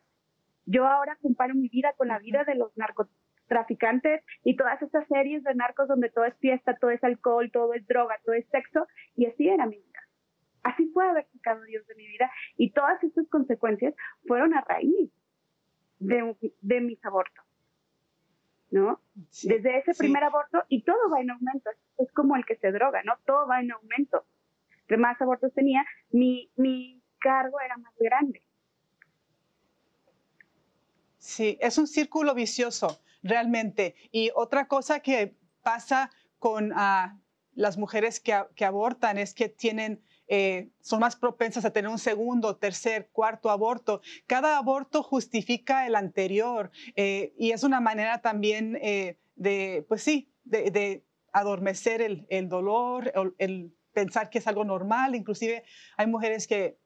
Yo 0.65 0.85
ahora 0.85 1.17
comparo 1.21 1.55
mi 1.55 1.69
vida 1.69 1.93
con 1.97 2.09
la 2.09 2.19
vida 2.19 2.43
de 2.43 2.55
los 2.55 2.75
narcotraficantes 2.77 3.27
traficantes 3.47 4.23
y 4.43 4.55
todas 4.55 4.81
estas 4.81 5.07
series 5.07 5.43
de 5.43 5.55
narcos 5.55 5.87
donde 5.87 6.09
todo 6.09 6.25
es 6.25 6.35
fiesta, 6.37 6.75
todo 6.75 6.91
es 6.91 7.03
alcohol, 7.03 7.49
todo 7.51 7.73
es 7.73 7.85
droga, 7.87 8.15
todo 8.23 8.35
es 8.35 8.45
sexo, 8.49 8.87
y 9.15 9.25
así 9.25 9.47
era 9.47 9.65
mi 9.65 9.77
vida. 9.77 9.99
Así 10.63 10.89
fue 10.93 11.07
haber 11.07 11.25
sacado 11.33 11.63
Dios 11.63 11.87
de 11.87 11.95
mi 11.95 12.07
vida 12.07 12.29
y 12.57 12.71
todas 12.71 13.01
estas 13.03 13.27
consecuencias 13.29 13.95
fueron 14.27 14.53
a 14.53 14.61
raíz 14.61 15.11
de, 15.99 16.35
de 16.61 16.81
mis 16.81 17.03
abortos. 17.05 17.45
¿No? 18.69 18.99
Desde 19.43 19.77
ese 19.77 19.93
primer 19.93 20.23
aborto 20.23 20.63
y 20.67 20.83
todo 20.83 21.09
va 21.09 21.21
en 21.21 21.31
aumento. 21.31 21.69
Es 21.97 22.11
como 22.11 22.35
el 22.35 22.45
que 22.45 22.57
se 22.57 22.71
droga, 22.71 23.01
¿no? 23.03 23.13
Todo 23.25 23.47
va 23.47 23.61
en 23.61 23.71
aumento. 23.71 24.25
Entre 24.81 24.97
más 24.97 25.21
abortos 25.21 25.53
tenía, 25.53 25.85
mi, 26.11 26.51
mi 26.57 27.01
cargo 27.19 27.59
era 27.61 27.77
más 27.77 27.93
grande. 27.97 28.43
Sí, 31.17 31.57
es 31.61 31.77
un 31.77 31.87
círculo 31.87 32.33
vicioso 32.33 33.01
realmente. 33.21 33.95
Y 34.11 34.31
otra 34.35 34.67
cosa 34.67 35.01
que 35.01 35.35
pasa 35.61 36.09
con 36.39 36.71
ah, 36.75 37.19
las 37.53 37.77
mujeres 37.77 38.19
que, 38.19 38.63
abortan 38.63 39.17
es 39.17 39.33
que 39.33 39.49
tienen, 39.49 40.01
eh, 40.27 40.69
son 40.81 40.99
más 40.99 41.15
propensas 41.15 41.63
a 41.65 41.71
tener 41.71 41.89
un 41.89 41.99
segundo, 41.99 42.57
tercer, 42.57 43.09
cuarto 43.11 43.49
aborto. 43.49 44.01
Cada 44.25 44.57
aborto 44.57 45.03
justifica 45.03 45.87
el 45.87 45.95
anterior 45.95 46.71
eh, 46.95 47.33
y 47.37 47.51
es 47.51 47.63
una 47.63 47.79
manera 47.79 48.21
también 48.21 48.77
eh, 48.81 49.17
de, 49.35 49.85
pues 49.87 50.03
sí, 50.03 50.29
de, 50.43 51.03
adormecer 51.33 52.01
el, 52.01 52.49
dolor, 52.49 53.11
el, 53.13 53.35
el, 53.37 53.73
pensar 53.93 54.29
que 54.29 54.39
es 54.39 54.47
algo 54.47 54.63
normal. 54.63 55.13
Inclusive 55.15 55.63
hay 55.95 56.07
mujeres 56.07 56.47
que 56.47 56.77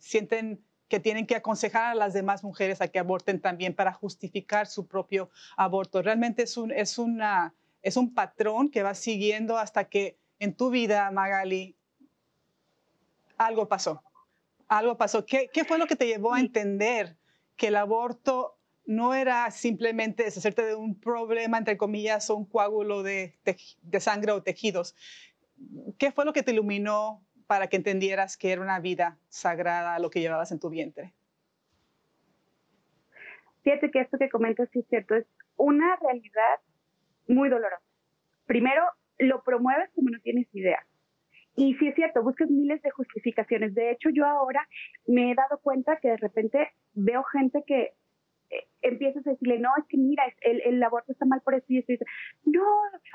sienten 0.00 0.64
que 0.88 0.98
tienen 0.98 1.26
que 1.26 1.36
aconsejar 1.36 1.92
a 1.92 1.94
las 1.94 2.12
demás 2.12 2.42
mujeres 2.42 2.80
a 2.80 2.88
que 2.88 2.98
aborten 2.98 3.40
también 3.40 3.74
para 3.74 3.92
justificar 3.92 4.66
su 4.66 4.88
propio 4.88 5.30
aborto. 5.56 6.02
Realmente 6.02 6.42
es 6.42 6.56
un, 6.56 6.72
es 6.72 6.98
una, 6.98 7.54
es 7.80 7.96
un 7.96 8.12
patrón 8.12 8.70
que 8.70 8.82
va 8.82 8.94
siguiendo 8.94 9.56
hasta 9.56 9.88
que 9.88 10.18
en 10.40 10.56
tu 10.56 10.70
vida, 10.70 11.10
Magali, 11.12 11.76
algo 13.40 13.68
pasó. 13.68 14.02
Algo 14.68 14.96
pasó. 14.96 15.24
¿Qué, 15.24 15.48
qué 15.52 15.64
fue 15.64 15.78
lo 15.78 15.86
que 15.86 15.96
te 15.96 16.06
llevó 16.06 16.34
a 16.34 16.40
entender 16.40 17.16
que 17.56 17.68
el 17.68 17.76
aborto 17.76 18.58
no 18.84 19.14
era 19.14 19.50
simplemente 19.50 20.24
deshacerte 20.24 20.64
de 20.64 20.74
un 20.74 20.98
problema, 21.00 21.56
entre 21.58 21.76
comillas, 21.76 22.28
o 22.28 22.36
un 22.36 22.44
coágulo 22.44 23.02
de, 23.02 23.38
de 23.82 24.00
sangre 24.00 24.32
o 24.32 24.42
tejidos? 24.42 24.94
¿Qué 25.98 26.12
fue 26.12 26.24
lo 26.24 26.32
que 26.32 26.42
te 26.42 26.52
iluminó 26.52 27.24
para 27.46 27.68
que 27.68 27.76
entendieras 27.76 28.36
que 28.36 28.52
era 28.52 28.60
una 28.60 28.78
vida 28.78 29.18
sagrada 29.28 29.98
lo 29.98 30.10
que 30.10 30.20
llevabas 30.20 30.52
en 30.52 30.60
tu 30.60 30.68
vientre? 30.68 31.14
Fíjate 33.62 33.90
que 33.90 34.00
esto 34.00 34.18
que 34.18 34.28
comentas 34.28 34.68
sí 34.72 34.80
es 34.80 34.86
cierto, 34.88 35.14
es 35.14 35.26
una 35.56 35.96
realidad 35.96 36.60
muy 37.26 37.48
dolorosa. 37.48 37.82
Primero, 38.46 38.84
lo 39.18 39.42
promueves 39.42 39.90
como 39.94 40.10
no 40.10 40.20
tienes 40.20 40.46
idea. 40.52 40.84
Y 41.60 41.74
sí 41.74 41.88
es 41.88 41.94
cierto, 41.94 42.22
buscas 42.22 42.48
miles 42.48 42.80
de 42.80 42.90
justificaciones. 42.90 43.74
De 43.74 43.90
hecho, 43.90 44.08
yo 44.08 44.24
ahora 44.24 44.66
me 45.06 45.30
he 45.30 45.34
dado 45.34 45.58
cuenta 45.58 45.98
que 46.00 46.08
de 46.08 46.16
repente 46.16 46.70
veo 46.94 47.22
gente 47.24 47.62
que 47.66 47.92
eh, 48.48 48.66
empiezas 48.80 49.26
a 49.26 49.32
decirle, 49.32 49.58
no, 49.58 49.68
es 49.76 49.84
que 49.86 49.98
mira, 49.98 50.24
el, 50.40 50.82
aborto 50.82 51.12
está 51.12 51.26
mal 51.26 51.42
por 51.42 51.54
esto 51.54 51.70
y 51.74 51.78
esto, 51.80 51.92
No, 52.46 52.64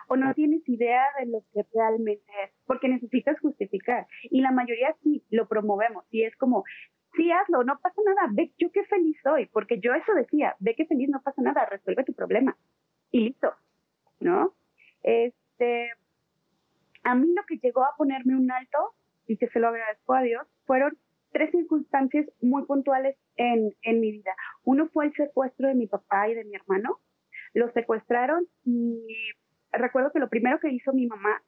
o 0.10 0.16
no 0.16 0.32
tienes 0.36 0.62
idea 0.70 1.02
de 1.20 1.26
lo 1.26 1.44
que 1.52 1.64
realmente 1.74 2.32
es, 2.44 2.52
porque 2.68 2.88
necesitas 2.88 3.40
justificar. 3.40 4.06
Y 4.30 4.42
la 4.42 4.52
mayoría 4.52 4.96
sí 5.02 5.24
lo 5.32 5.48
promovemos 5.48 6.06
y 6.12 6.22
es 6.22 6.36
como, 6.36 6.66
sí, 7.16 7.32
hazlo, 7.32 7.64
no 7.64 7.80
pasa 7.80 8.00
nada, 8.06 8.30
ve 8.32 8.54
yo 8.60 8.72
qué 8.72 8.84
feliz 8.84 9.18
soy, 9.24 9.48
porque 9.48 9.80
yo 9.80 9.96
eso 9.96 10.14
decía, 10.14 10.56
ve 10.60 10.76
qué 10.76 10.86
feliz, 10.86 11.10
no 11.10 11.20
pasa 11.24 11.42
nada, 11.42 11.66
resuelve 11.66 12.04
tu 12.04 12.14
problema. 12.14 12.56
Y 13.10 13.22
listo, 13.22 13.56
¿no? 14.20 14.54
Este, 15.02 15.90
a 17.06 17.16
mí 17.16 17.34
lo 17.34 17.44
que 17.46 17.58
llegó 17.58 17.86
a 17.86 17.96
ponerme 17.96 18.36
un 18.36 18.52
alto, 18.52 18.94
y 19.28 19.38
que 19.38 19.48
se 19.50 19.60
lo 19.60 19.70
agradezco 19.70 20.14
a 20.14 20.22
Dios, 20.22 20.48
fueron 20.66 20.98
tres 21.32 21.52
circunstancias 21.52 22.26
muy 22.42 22.66
puntuales 22.66 23.18
en, 23.36 23.74
mi 23.84 24.12
vida. 24.12 24.32
Uno 24.64 24.88
fue 24.90 25.06
el 25.06 25.14
secuestro 25.14 25.68
de 25.68 25.76
mi 25.76 25.88
papá 25.88 26.30
y 26.30 26.36
de 26.36 26.46
mi 26.46 26.56
hermano. 26.56 27.00
Los 27.54 27.74
secuestraron 27.74 28.46
y 28.64 29.00
recuerdo 29.72 30.12
que 30.12 30.20
lo 30.20 30.30
primero 30.30 30.60
que 30.60 30.70
hizo 30.70 30.94
mi 30.94 31.08
mamá, 31.08 31.42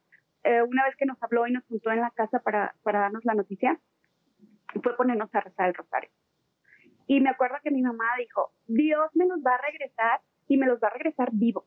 eh, 0.44 0.62
una 0.62 0.86
vez 0.86 0.96
que 0.96 1.06
nos 1.06 1.22
habló 1.22 1.48
y 1.48 1.54
nos 1.54 1.66
juntó 1.66 1.92
en 1.92 2.02
la 2.02 2.12
casa 2.12 2.40
para, 2.40 2.76
para 2.84 3.00
darnos 3.00 3.26
la 3.26 3.34
noticia, 3.34 3.80
fue 4.84 4.96
ponernos 4.98 5.34
a 5.34 5.42
rezar 5.42 5.70
el 5.70 5.76
rosario. 5.76 6.10
Y 7.08 7.22
me 7.22 7.30
acuerdo 7.30 7.56
que 7.64 7.72
mi 7.72 7.82
mamá 7.82 8.06
dijo, 8.20 8.52
Dios 8.68 9.10
me 9.16 9.26
los 9.26 9.40
va 9.40 9.56
a 9.56 9.62
regresar 9.62 10.20
y 10.48 10.58
me 10.58 10.66
los 10.66 10.80
va 10.82 10.90
a 10.90 10.94
regresar 10.94 11.30
vivos, 11.32 11.66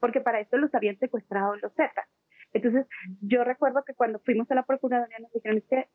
porque 0.00 0.20
para 0.20 0.40
esto 0.40 0.56
los 0.56 0.74
habían 0.74 0.98
secuestrado 0.98 1.54
los 1.56 1.72
Zetas. 1.74 2.08
Entonces, 2.54 2.86
yo 3.20 3.44
recuerdo 3.44 3.84
que 3.84 3.94
cuando 3.94 4.20
fuimos 4.20 4.50
a 4.50 4.54
la 4.54 4.62
Procuraduría 4.62 5.18
nos 5.18 5.32
dijeron, 5.32 5.62
que 5.68 5.88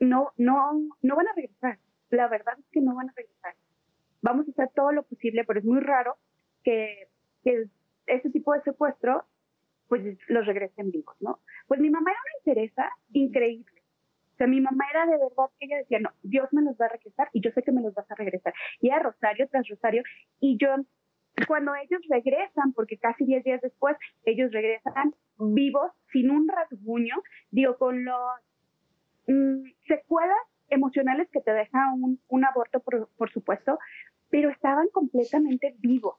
no, 0.00 0.32
no, 0.36 0.72
no 1.00 1.16
van 1.16 1.28
a 1.28 1.32
regresar. 1.34 1.78
La 2.10 2.28
verdad 2.28 2.54
es 2.58 2.66
que 2.72 2.80
no 2.80 2.94
van 2.94 3.08
a 3.08 3.14
regresar. 3.16 3.54
Vamos 4.20 4.46
a 4.48 4.50
hacer 4.50 4.70
todo 4.74 4.92
lo 4.92 5.04
posible, 5.04 5.44
pero 5.44 5.60
es 5.60 5.64
muy 5.64 5.80
raro 5.80 6.18
que, 6.62 7.08
que 7.42 7.68
ese 8.06 8.30
tipo 8.30 8.52
de 8.52 8.62
secuestro 8.62 9.24
pues 9.88 10.02
los 10.28 10.46
regresen 10.46 10.92
vivos, 10.92 11.16
¿no? 11.20 11.40
Pues 11.66 11.80
mi 11.80 11.90
mamá 11.90 12.12
era 12.12 12.20
una 12.20 12.38
interesa 12.38 12.90
increíble. 13.12 13.82
O 14.34 14.36
sea, 14.36 14.46
mi 14.46 14.60
mamá 14.60 14.84
era 14.88 15.04
de 15.04 15.18
verdad 15.18 15.50
que 15.58 15.66
ella 15.66 15.78
decía, 15.78 15.98
no, 15.98 16.10
Dios 16.22 16.48
me 16.52 16.62
los 16.62 16.76
va 16.80 16.86
a 16.86 16.90
regresar 16.90 17.28
y 17.32 17.40
yo 17.40 17.50
sé 17.50 17.62
que 17.62 17.72
me 17.72 17.82
los 17.82 17.92
vas 17.92 18.08
a 18.08 18.14
regresar. 18.14 18.54
Y 18.80 18.88
era 18.88 19.00
Rosario 19.00 19.48
tras 19.48 19.68
Rosario. 19.68 20.02
Y 20.38 20.56
yo, 20.58 20.68
cuando 21.46 21.74
ellos 21.74 22.00
regresan, 22.08 22.72
porque 22.72 22.98
casi 22.98 23.24
10 23.24 23.44
días 23.44 23.60
después, 23.60 23.96
ellos 24.24 24.50
regresan 24.52 25.14
vivos, 25.38 25.92
sin 26.12 26.30
un 26.30 26.48
rasguño, 26.48 27.16
digo, 27.50 27.76
con 27.78 28.04
los 28.04 28.20
mm, 29.26 29.62
secuelas 29.86 30.38
emocionales 30.68 31.28
que 31.30 31.40
te 31.40 31.52
deja 31.52 31.92
un, 31.94 32.20
un 32.28 32.44
aborto, 32.44 32.80
por, 32.80 33.08
por, 33.16 33.30
supuesto, 33.32 33.78
pero 34.28 34.50
estaban 34.50 34.88
completamente 34.92 35.74
vivos. 35.78 36.16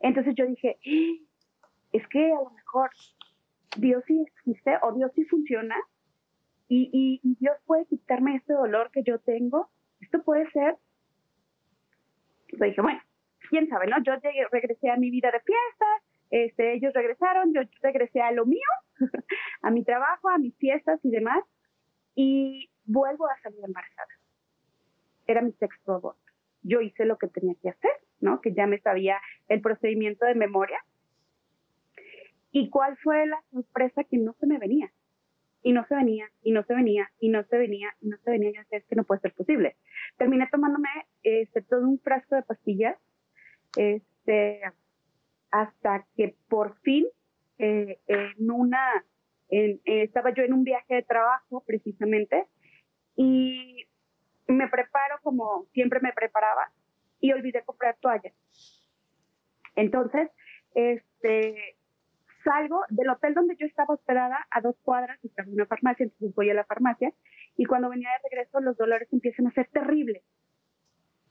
Entonces 0.00 0.34
yo 0.34 0.46
dije, 0.46 0.78
¡Ah! 0.84 1.26
es 1.92 2.06
que 2.08 2.32
a 2.32 2.42
lo 2.42 2.50
mejor 2.50 2.90
Dios 3.76 4.02
sí 4.06 4.20
existe 4.26 4.76
o 4.82 4.92
Dios 4.92 5.10
sí 5.14 5.24
funciona 5.24 5.76
y, 6.68 7.20
y, 7.22 7.36
Dios 7.38 7.56
puede 7.66 7.84
quitarme 7.86 8.36
este 8.36 8.54
dolor 8.54 8.90
que 8.90 9.02
yo 9.02 9.18
tengo. 9.18 9.68
Esto 10.00 10.22
puede 10.22 10.50
ser. 10.52 10.76
Yo 12.48 12.64
dije, 12.64 12.80
bueno, 12.80 13.00
quién 13.52 13.68
sabe, 13.68 13.86
¿no? 13.86 14.02
Yo 14.02 14.14
llegué, 14.14 14.46
regresé 14.50 14.88
a 14.88 14.96
mi 14.96 15.10
vida 15.10 15.30
de 15.30 15.40
fiesta, 15.40 15.86
este, 16.30 16.72
ellos 16.72 16.94
regresaron, 16.94 17.52
yo 17.52 17.60
regresé 17.82 18.22
a 18.22 18.32
lo 18.32 18.46
mío, 18.46 18.70
a 19.62 19.70
mi 19.70 19.84
trabajo, 19.84 20.30
a 20.30 20.38
mis 20.38 20.56
fiestas 20.56 20.98
y 21.02 21.10
demás, 21.10 21.44
y 22.14 22.70
vuelvo 22.86 23.26
a 23.26 23.38
salir 23.42 23.60
embarazada. 23.62 24.08
Era 25.26 25.42
mi 25.42 25.52
sexto 25.52 25.92
aborto. 25.92 26.32
Yo 26.62 26.80
hice 26.80 27.04
lo 27.04 27.18
que 27.18 27.28
tenía 27.28 27.54
que 27.60 27.68
hacer, 27.68 27.90
¿no? 28.20 28.40
Que 28.40 28.54
ya 28.54 28.66
me 28.66 28.78
sabía 28.78 29.18
el 29.48 29.60
procedimiento 29.60 30.24
de 30.24 30.34
memoria. 30.34 30.78
¿Y 32.52 32.70
cuál 32.70 32.96
fue 32.96 33.26
la 33.26 33.42
sorpresa 33.50 34.04
que 34.04 34.16
no 34.16 34.32
se 34.40 34.46
me 34.46 34.56
venía? 34.56 34.90
Y 35.62 35.74
no 35.74 35.86
se 35.88 35.94
venía, 35.94 36.30
y 36.42 36.52
no 36.52 36.64
se 36.64 36.74
venía, 36.74 37.10
y 37.20 37.28
no 37.28 37.44
se 37.44 37.58
venía, 37.58 37.94
y 38.00 38.08
no 38.08 38.16
se 38.24 38.30
venía. 38.30 38.50
Yo 38.52 38.60
decía, 38.60 38.78
es 38.78 38.86
que 38.86 38.96
no 38.96 39.04
puede 39.04 39.20
ser 39.20 39.34
posible. 39.34 39.76
Terminé 40.16 40.48
tomándome 40.50 40.88
este, 41.22 41.60
todo 41.60 41.86
un 41.86 41.98
frasco 41.98 42.34
de 42.36 42.42
pastillas 42.42 42.96
este, 43.76 44.60
hasta 45.50 46.06
que 46.16 46.34
por 46.48 46.78
fin 46.80 47.06
eh, 47.58 47.98
en 48.06 48.50
una, 48.50 49.04
eh, 49.50 49.80
estaba 49.84 50.32
yo 50.34 50.42
en 50.42 50.52
un 50.52 50.64
viaje 50.64 50.94
de 50.94 51.02
trabajo 51.02 51.62
precisamente 51.66 52.46
y 53.16 53.86
me 54.46 54.68
preparo 54.68 55.16
como 55.22 55.66
siempre 55.72 56.00
me 56.00 56.12
preparaba 56.12 56.72
y 57.20 57.32
olvidé 57.32 57.62
comprar 57.64 57.96
toallas. 58.00 58.34
Entonces, 59.76 60.30
este, 60.74 61.76
salgo 62.44 62.82
del 62.88 63.10
hotel 63.10 63.34
donde 63.34 63.56
yo 63.56 63.66
estaba 63.66 63.94
hospedada 63.94 64.46
a 64.50 64.60
dos 64.60 64.76
cuadras, 64.82 65.22
estaba 65.24 65.48
en 65.48 65.54
una 65.54 65.66
farmacia, 65.66 66.04
entonces 66.04 66.34
voy 66.34 66.50
a 66.50 66.54
la 66.54 66.64
farmacia 66.64 67.12
y 67.56 67.64
cuando 67.64 67.90
venía 67.90 68.08
de 68.10 68.28
regreso 68.28 68.60
los 68.60 68.76
dolores 68.76 69.08
empiezan 69.12 69.46
a 69.46 69.52
ser 69.52 69.68
terribles. 69.68 70.22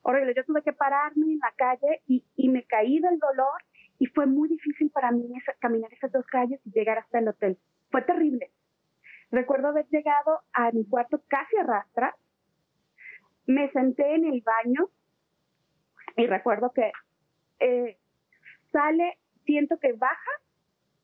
Horrible, 0.03 0.34
yo 0.36 0.43
tuve 0.46 0.63
que 0.63 0.74
pararme 0.74 1.25
en 1.25 1.39
la 1.39 1.53
calle 1.55 2.01
y, 2.08 2.24
y 2.36 2.50
me 2.50 2.63
caí 2.63 3.00
del 3.00 3.20
dolor 3.20 3.62
y 4.00 4.08
fue 4.08 4.25
muy 4.25 4.50
difícil 4.50 4.89
para 4.89 5.12
mí 5.12 5.31
caminar 5.60 5.93
esas 5.93 6.12
dos 6.12 6.25
calles 6.25 6.60
y 6.65 6.72
llegar 6.72 6.98
hasta 6.98 7.20
el 7.20 7.27
hotel. 7.27 7.60
Fue 7.91 8.01
terrible. 8.01 8.50
Recuerdo 9.29 9.67
haber 9.67 9.88
llegado 9.89 10.41
a 10.53 10.72
mi 10.72 10.86
cuarto 10.86 11.22
casi 11.27 11.55
a 11.58 11.63
rastra, 11.63 12.15
me 13.46 13.72
senté 13.72 14.15
en 14.15 14.25
el 14.25 14.41
baño 14.41 14.89
y 16.17 16.27
recuerdo 16.27 16.72
que 16.74 16.91
eh, 17.60 17.98
sale, 18.72 19.20
siento 19.46 19.77
que 19.79 19.93
baja, 19.93 20.31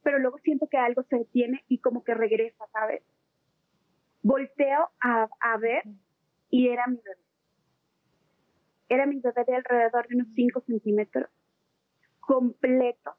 pero 0.03 0.19
luego 0.19 0.39
siento 0.39 0.67
que 0.67 0.77
algo 0.77 1.03
se 1.03 1.17
detiene 1.17 1.63
y 1.67 1.79
como 1.79 2.03
que 2.03 2.13
regresa, 2.13 2.65
¿sabes? 2.73 3.03
Volteo 4.23 4.89
a, 4.99 5.27
a 5.39 5.57
ver 5.57 5.83
y 6.49 6.69
era 6.69 6.87
mi 6.87 6.97
bebé. 6.97 7.26
Era 8.89 9.05
mi 9.05 9.19
bebé 9.19 9.43
de 9.45 9.55
alrededor 9.55 10.07
de 10.07 10.15
unos 10.15 10.27
5 10.35 10.61
centímetros 10.61 11.29
completo. 12.27 13.15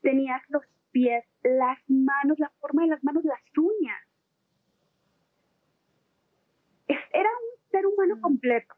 Tenías 0.00 0.42
los 0.48 0.62
pies, 0.90 1.24
las 1.42 1.78
manos, 1.88 2.38
la 2.38 2.50
forma 2.60 2.82
de 2.82 2.88
las 2.88 3.04
manos, 3.04 3.22
las 3.24 3.40
uñas. 3.56 4.02
Era 6.88 7.28
un 7.28 7.70
ser 7.70 7.86
humano 7.86 8.16
mm. 8.16 8.20
completo. 8.20 8.74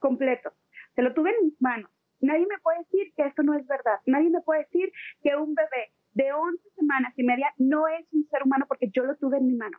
Completo. 0.00 0.52
Se 0.96 1.02
lo 1.02 1.14
tuve 1.14 1.30
en 1.30 1.46
mis 1.46 1.62
manos. 1.62 1.90
Nadie 2.20 2.46
me 2.46 2.58
puede 2.58 2.80
decir 2.80 3.14
que 3.14 3.24
esto 3.24 3.42
no 3.42 3.54
es 3.54 3.66
verdad. 3.66 4.00
Nadie 4.04 4.30
me 4.30 4.40
puede 4.40 4.64
decir 4.64 4.92
que 5.22 5.36
un 5.36 5.54
bebé 5.54 5.92
de 6.14 6.32
11 6.32 6.70
semanas 6.70 7.14
y 7.16 7.22
media 7.22 7.54
no 7.56 7.86
es 7.86 8.06
un 8.12 8.26
ser 8.28 8.42
humano 8.42 8.66
porque 8.66 8.90
yo 8.90 9.04
lo 9.04 9.16
tuve 9.16 9.38
en 9.38 9.46
mi 9.46 9.54
mano. 9.54 9.78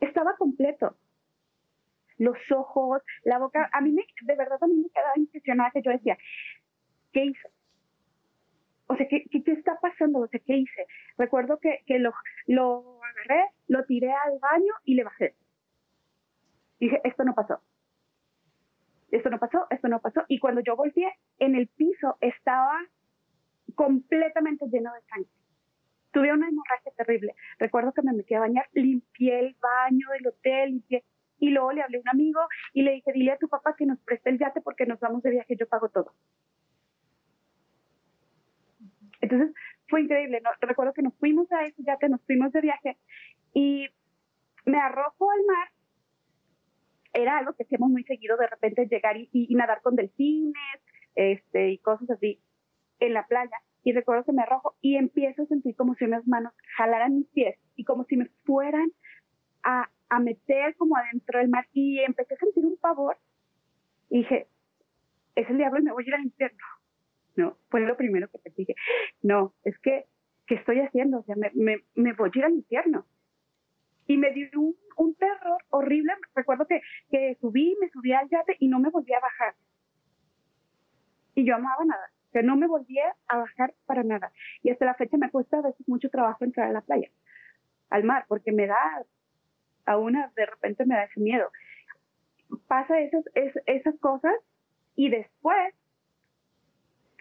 Estaba 0.00 0.36
completo 0.36 0.96
los 2.24 2.36
ojos, 2.50 3.02
la 3.24 3.38
boca. 3.38 3.68
A 3.72 3.80
mí 3.80 3.92
me, 3.92 4.02
de 4.22 4.36
verdad 4.36 4.58
a 4.60 4.66
mí 4.66 4.76
me 4.76 4.90
quedaba 4.90 5.12
impresionada 5.16 5.70
que 5.70 5.82
yo 5.82 5.90
decía, 5.90 6.16
¿qué 7.12 7.24
hice? 7.26 7.48
O 8.86 8.96
sea, 8.96 9.06
¿qué, 9.08 9.24
qué, 9.30 9.42
está 9.52 9.78
pasando? 9.80 10.20
O 10.20 10.26
sea, 10.28 10.40
¿qué 10.44 10.56
hice? 10.56 10.86
Recuerdo 11.16 11.58
que, 11.58 11.82
que 11.86 11.98
lo, 11.98 12.12
lo 12.46 13.00
agarré, 13.02 13.46
lo 13.68 13.84
tiré 13.84 14.12
al 14.12 14.38
baño 14.40 14.72
y 14.84 14.94
le 14.94 15.04
bajé. 15.04 15.34
dije, 16.80 17.00
esto 17.04 17.24
no 17.24 17.34
pasó. 17.34 17.60
Esto 19.10 19.30
no 19.30 19.38
pasó, 19.38 19.66
esto 19.70 19.88
no 19.88 20.00
pasó. 20.00 20.24
Y 20.28 20.38
cuando 20.38 20.60
yo 20.60 20.76
volteé, 20.76 21.08
en 21.38 21.54
el 21.54 21.68
piso 21.68 22.16
estaba 22.20 22.78
completamente 23.74 24.66
lleno 24.66 24.92
de 24.92 25.00
sangre. 25.02 25.30
Tuve 26.10 26.32
una 26.32 26.48
hemorragia 26.48 26.92
terrible. 26.96 27.34
Recuerdo 27.58 27.92
que 27.92 28.02
me 28.02 28.12
metí 28.12 28.34
a 28.34 28.40
bañar, 28.40 28.66
limpié 28.72 29.40
el 29.40 29.56
baño 29.60 30.08
del 30.10 30.28
hotel, 30.28 30.70
limpié 30.70 31.04
y 31.38 31.50
luego 31.50 31.72
le 31.72 31.82
hablé 31.82 31.98
a 31.98 32.00
un 32.00 32.08
amigo 32.08 32.40
y 32.72 32.82
le 32.82 32.92
dije, 32.92 33.12
dile 33.12 33.32
a 33.32 33.38
tu 33.38 33.48
papá 33.48 33.74
que 33.76 33.86
nos 33.86 33.98
preste 34.00 34.30
el 34.30 34.38
yate 34.38 34.60
porque 34.60 34.86
nos 34.86 35.00
vamos 35.00 35.22
de 35.22 35.30
viaje, 35.30 35.56
yo 35.56 35.68
pago 35.68 35.88
todo. 35.88 36.12
Entonces 39.20 39.54
fue 39.88 40.02
increíble, 40.02 40.42
recuerdo 40.60 40.92
que 40.92 41.02
nos 41.02 41.14
fuimos 41.18 41.50
a 41.52 41.64
ese 41.64 41.82
yate, 41.82 42.08
nos 42.08 42.22
fuimos 42.26 42.52
de 42.52 42.60
viaje 42.60 42.96
y 43.52 43.88
me 44.64 44.78
arrojo 44.78 45.30
al 45.30 45.44
mar. 45.46 45.68
Era 47.12 47.38
algo 47.38 47.52
que 47.54 47.62
hacíamos 47.62 47.90
muy 47.90 48.04
seguido, 48.04 48.36
de 48.36 48.48
repente 48.48 48.86
llegar 48.86 49.16
y, 49.16 49.54
nadar 49.54 49.82
con 49.82 49.94
delfines 49.94 50.54
este, 51.14 51.70
y 51.70 51.78
cosas 51.78 52.10
así 52.10 52.40
en 52.98 53.14
la 53.14 53.26
playa. 53.26 53.56
Y 53.84 53.92
recuerdo 53.92 54.24
que 54.24 54.32
me 54.32 54.42
arrojo 54.42 54.76
y 54.80 54.96
empiezo 54.96 55.42
a 55.42 55.46
sentir 55.46 55.76
como 55.76 55.94
si 55.94 56.04
unas 56.04 56.26
manos 56.26 56.52
jalaran 56.76 57.16
mis 57.16 57.28
pies 57.28 57.56
y 57.76 57.84
como 57.84 58.04
si 58.04 58.16
me 58.16 58.30
fueran 58.44 58.90
a, 59.62 59.90
a 60.08 60.20
meter 60.20 60.76
como 60.76 60.96
adentro 60.96 61.38
del 61.38 61.48
mar 61.48 61.66
y 61.72 62.00
empecé 62.00 62.34
a 62.34 62.38
sentir 62.38 62.64
un 62.64 62.76
pavor 62.76 63.16
y 64.10 64.18
dije, 64.18 64.46
es 65.34 65.50
el 65.50 65.58
diablo 65.58 65.80
y 65.80 65.82
me 65.82 65.92
voy 65.92 66.04
a 66.04 66.08
ir 66.08 66.14
al 66.14 66.24
infierno. 66.24 66.64
No, 67.36 67.58
fue 67.68 67.80
lo 67.80 67.96
primero 67.96 68.28
que 68.28 68.38
te 68.38 68.52
dije. 68.56 68.74
No, 69.22 69.54
es 69.64 69.76
que, 69.80 70.06
¿qué 70.46 70.54
estoy 70.54 70.80
haciendo? 70.80 71.18
O 71.18 71.22
sea, 71.24 71.34
me, 71.36 71.50
me, 71.54 71.84
me 71.94 72.12
voy 72.12 72.30
a 72.32 72.38
ir 72.38 72.44
al 72.44 72.52
infierno. 72.52 73.06
Y 74.06 74.16
me 74.16 74.30
dio 74.32 74.48
un, 74.56 74.76
un 74.96 75.14
terror 75.16 75.58
horrible. 75.70 76.12
Recuerdo 76.34 76.66
que, 76.66 76.80
que 77.10 77.36
subí, 77.40 77.76
me 77.80 77.88
subí 77.88 78.12
al 78.12 78.28
yate 78.28 78.56
y 78.60 78.68
no 78.68 78.78
me 78.78 78.90
volví 78.90 79.12
a 79.14 79.20
bajar. 79.20 79.54
Y 81.34 81.44
yo 81.44 81.56
amaba 81.56 81.84
nada. 81.84 82.12
O 82.28 82.30
sea, 82.30 82.42
no 82.42 82.56
me 82.56 82.66
volví 82.66 82.98
a 83.00 83.36
bajar 83.36 83.74
para 83.86 84.04
nada. 84.04 84.30
Y 84.62 84.70
hasta 84.70 84.84
la 84.84 84.94
fecha 84.94 85.16
me 85.16 85.30
cuesta 85.30 85.58
a 85.58 85.62
veces 85.62 85.88
mucho 85.88 86.10
trabajo 86.10 86.44
entrar 86.44 86.68
a 86.68 86.72
la 86.72 86.82
playa, 86.82 87.08
al 87.90 88.04
mar, 88.04 88.26
porque 88.28 88.52
me 88.52 88.66
da 88.66 89.04
a 89.86 89.96
de 89.96 90.46
repente 90.46 90.84
me 90.86 90.94
da 90.94 91.04
ese 91.04 91.20
miedo. 91.20 91.50
Pasa 92.66 93.00
esas, 93.00 93.24
esas 93.66 93.98
cosas 93.98 94.34
y 94.96 95.08
después 95.10 95.74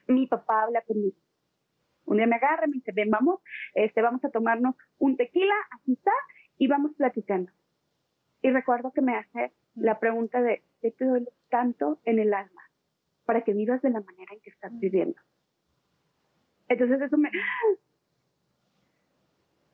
mi 0.07 0.27
papá 0.27 0.63
habla 0.63 0.81
conmigo. 0.81 1.17
Un 2.05 2.17
día 2.17 2.27
me 2.27 2.35
agarra, 2.35 2.67
me 2.67 2.73
dice, 2.73 2.91
ven, 2.91 3.09
vamos, 3.09 3.39
este, 3.73 4.01
vamos 4.01 4.23
a 4.25 4.29
tomarnos 4.29 4.75
un 4.97 5.15
tequila, 5.15 5.55
aquí 5.71 5.93
está, 5.93 6.11
y 6.57 6.67
vamos 6.67 6.91
platicando. 6.95 7.51
Y 8.41 8.51
recuerdo 8.51 8.91
que 8.91 9.01
me 9.01 9.15
hace 9.15 9.53
la 9.75 9.99
pregunta 9.99 10.41
de, 10.41 10.63
¿qué 10.81 10.91
te 10.91 11.05
duele 11.05 11.29
tanto 11.49 11.99
en 12.03 12.19
el 12.19 12.33
alma 12.33 12.61
para 13.25 13.41
que 13.43 13.53
vivas 13.53 13.81
de 13.81 13.89
la 13.89 14.01
manera 14.01 14.33
en 14.33 14.41
que 14.41 14.49
estás 14.49 14.77
viviendo? 14.77 15.19
Entonces 16.67 17.01
eso 17.01 17.17
me, 17.17 17.31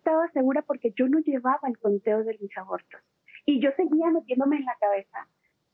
estaba 0.10 0.32
segura 0.32 0.62
porque 0.64 0.92
yo 0.96 1.08
no 1.08 1.20
llevaba 1.20 1.68
el 1.68 1.78
conteo 1.78 2.24
de 2.24 2.38
mis 2.40 2.58
abortos. 2.58 3.02
Y 3.46 3.62
yo 3.62 3.70
seguía 3.78 4.10
metiéndome 4.10 4.58
en 4.58 4.66
la 4.66 4.76
cabeza 4.80 5.28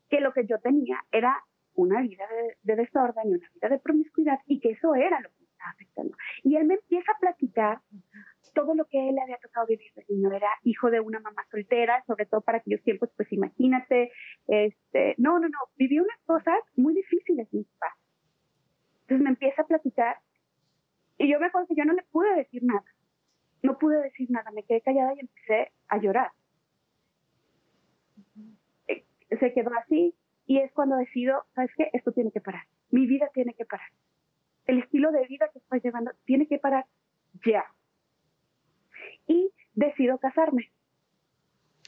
que 0.09 0.19
lo 0.19 0.33
que 0.33 0.45
yo 0.45 0.59
tenía 0.59 0.99
era 1.11 1.41
una 1.73 2.01
vida 2.01 2.25
de, 2.63 2.75
desorden 2.75 3.29
y 3.29 3.33
una 3.35 3.49
vida 3.53 3.69
de 3.69 3.79
promiscuidad 3.79 4.39
y 4.45 4.59
que 4.59 4.71
eso 4.71 4.93
era 4.93 5.19
lo 5.21 5.29
que 5.29 5.39
me 5.39 5.45
estaba 5.45 5.71
afectando. 5.71 6.17
Y 6.43 6.55
él 6.57 6.65
me 6.65 6.75
empieza 6.75 7.11
a 7.11 7.19
platicar 7.19 7.79
todo 8.53 8.75
lo 8.75 8.85
que 8.85 9.09
él 9.09 9.17
había 9.19 9.37
tocado 9.37 9.67
vivir 9.67 9.91
de 9.95 10.05
niño. 10.09 10.31
Era 10.31 10.47
hijo 10.63 10.89
de 10.89 10.99
una 10.99 11.19
mamá 11.19 11.43
soltera, 11.49 12.03
sobre 12.05 12.25
todo 12.25 12.41
para 12.41 12.59
aquellos 12.59 12.83
tiempos, 12.83 13.09
pues 13.15 13.31
imagínate, 13.31 14.11
este, 14.47 15.15
no, 15.17 15.39
no, 15.39 15.47
no, 15.47 15.59
vivió 15.77 16.03
unas 16.03 16.19
cosas 16.25 16.59
muy 16.75 16.93
difíciles 16.93 17.47
mi 17.53 17.63
papá. 17.63 17.97
Entonces 19.01 19.23
me 19.23 19.29
empieza 19.29 19.61
a 19.61 19.67
platicar 19.67 20.17
y 21.17 21.31
yo 21.31 21.39
me 21.39 21.47
acuerdo 21.47 21.67
que 21.67 21.75
yo 21.75 21.85
no 21.85 21.93
le 21.93 22.03
pude 22.03 22.35
decir 22.35 22.63
nada 22.63 22.83
no 23.75 23.79
pude 23.79 24.01
decir 24.01 24.31
nada, 24.31 24.51
me 24.51 24.63
quedé 24.63 24.81
callada 24.81 25.13
y 25.15 25.19
empecé 25.19 25.71
a 25.89 25.97
llorar. 25.97 26.31
Eh, 28.87 29.03
se 29.37 29.53
quedó 29.53 29.71
así 29.77 30.15
y 30.47 30.59
es 30.59 30.71
cuando 30.71 30.95
decido, 30.95 31.43
¿sabes 31.55 31.71
qué? 31.75 31.89
Esto 31.91 32.13
tiene 32.13 32.31
que 32.31 32.39
parar. 32.39 32.63
Mi 32.89 33.05
vida 33.05 33.29
tiene 33.33 33.53
que 33.53 33.65
parar. 33.65 33.87
El 34.65 34.79
estilo 34.79 35.11
de 35.11 35.27
vida 35.27 35.49
que 35.51 35.59
estoy 35.59 35.81
llevando 35.81 36.11
tiene 36.23 36.47
que 36.47 36.57
parar 36.57 36.85
ya. 37.45 37.65
Y 39.27 39.51
decido 39.73 40.17
casarme. 40.19 40.71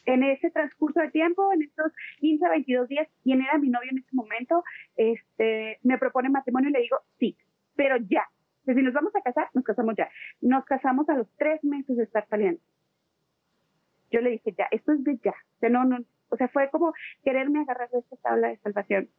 En 0.06 0.24
ese 0.24 0.52
transcurso 0.52 1.00
de 1.00 1.12
tiempo, 1.12 1.52
en 1.54 1.64
estos 1.64 1.92
15, 2.20 2.50
22 2.50 2.88
días, 2.90 3.08
quien 3.24 3.42
era 3.42 3.58
mi 3.58 3.70
novio 3.70 3.92
en 3.92 4.00
ese 4.00 4.14
momento, 4.14 4.64
este, 4.96 5.80
me 5.84 5.98
propone 5.98 6.30
matrimonio 6.30 6.70
y 6.70 6.74
le 6.74 6.82
digo, 6.82 6.98
sí, 7.20 7.38
pero 7.76 7.96
ya. 8.10 8.26
Si 8.74 8.82
nos 8.82 8.94
vamos 8.94 9.16
a 9.16 9.22
casar, 9.22 9.50
nos 9.54 9.64
casamos 9.64 9.96
ya. 9.98 10.10
Nos 10.42 10.66
casamos 10.66 11.08
a 11.10 11.16
los 11.16 11.28
tres 11.38 11.64
meses 11.64 11.96
de 11.98 12.04
estar 12.04 12.28
saliendo. 12.28 12.62
Yo 14.12 14.22
le 14.22 14.32
dije, 14.32 14.54
ya, 14.58 14.68
esto 14.72 14.94
es 14.94 15.04
de 15.04 15.18
ya. 15.24 15.32
O 15.32 15.60
sea, 15.60 15.70
no, 15.70 15.86
no, 15.86 16.00
o 16.30 16.38
sea, 16.38 16.48
fue 16.50 16.70
como 16.70 16.94
quererme 17.24 17.62
agarrar 17.62 17.90
de 17.90 18.00
esta 18.00 18.16
tabla 18.18 18.50
de 18.50 18.58
salvación. 18.58 19.10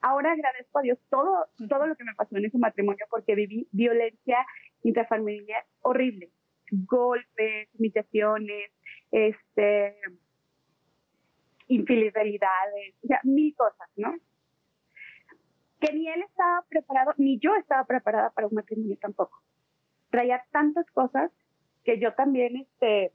Ahora 0.00 0.32
agradezco 0.32 0.78
a 0.78 0.82
Dios 0.82 0.98
todo, 1.10 1.46
todo 1.68 1.86
lo 1.86 1.96
que 1.96 2.04
me 2.04 2.14
pasó 2.14 2.36
en 2.36 2.46
ese 2.46 2.58
matrimonio 2.58 3.06
porque 3.10 3.34
viví 3.34 3.68
violencia 3.72 4.38
intrafamiliar 4.82 5.64
horrible. 5.82 6.30
Golpes, 6.70 7.68
humillaciones, 7.78 8.72
este, 9.10 9.96
infidelidades, 11.68 12.94
o 13.04 13.06
sea, 13.06 13.20
mil 13.24 13.54
cosas, 13.54 13.88
¿no? 13.96 14.14
Que 15.82 15.92
ni 15.92 16.08
él 16.08 16.22
estaba 16.22 16.64
preparado, 16.68 17.12
ni 17.18 17.40
yo 17.40 17.56
estaba 17.56 17.84
preparada 17.84 18.30
para 18.30 18.46
un 18.46 18.54
matrimonio 18.54 18.96
tampoco. 19.00 19.42
Traía 20.10 20.40
tantas 20.52 20.88
cosas 20.92 21.32
que 21.82 21.98
yo 21.98 22.14
también, 22.14 22.56
este, 22.56 23.12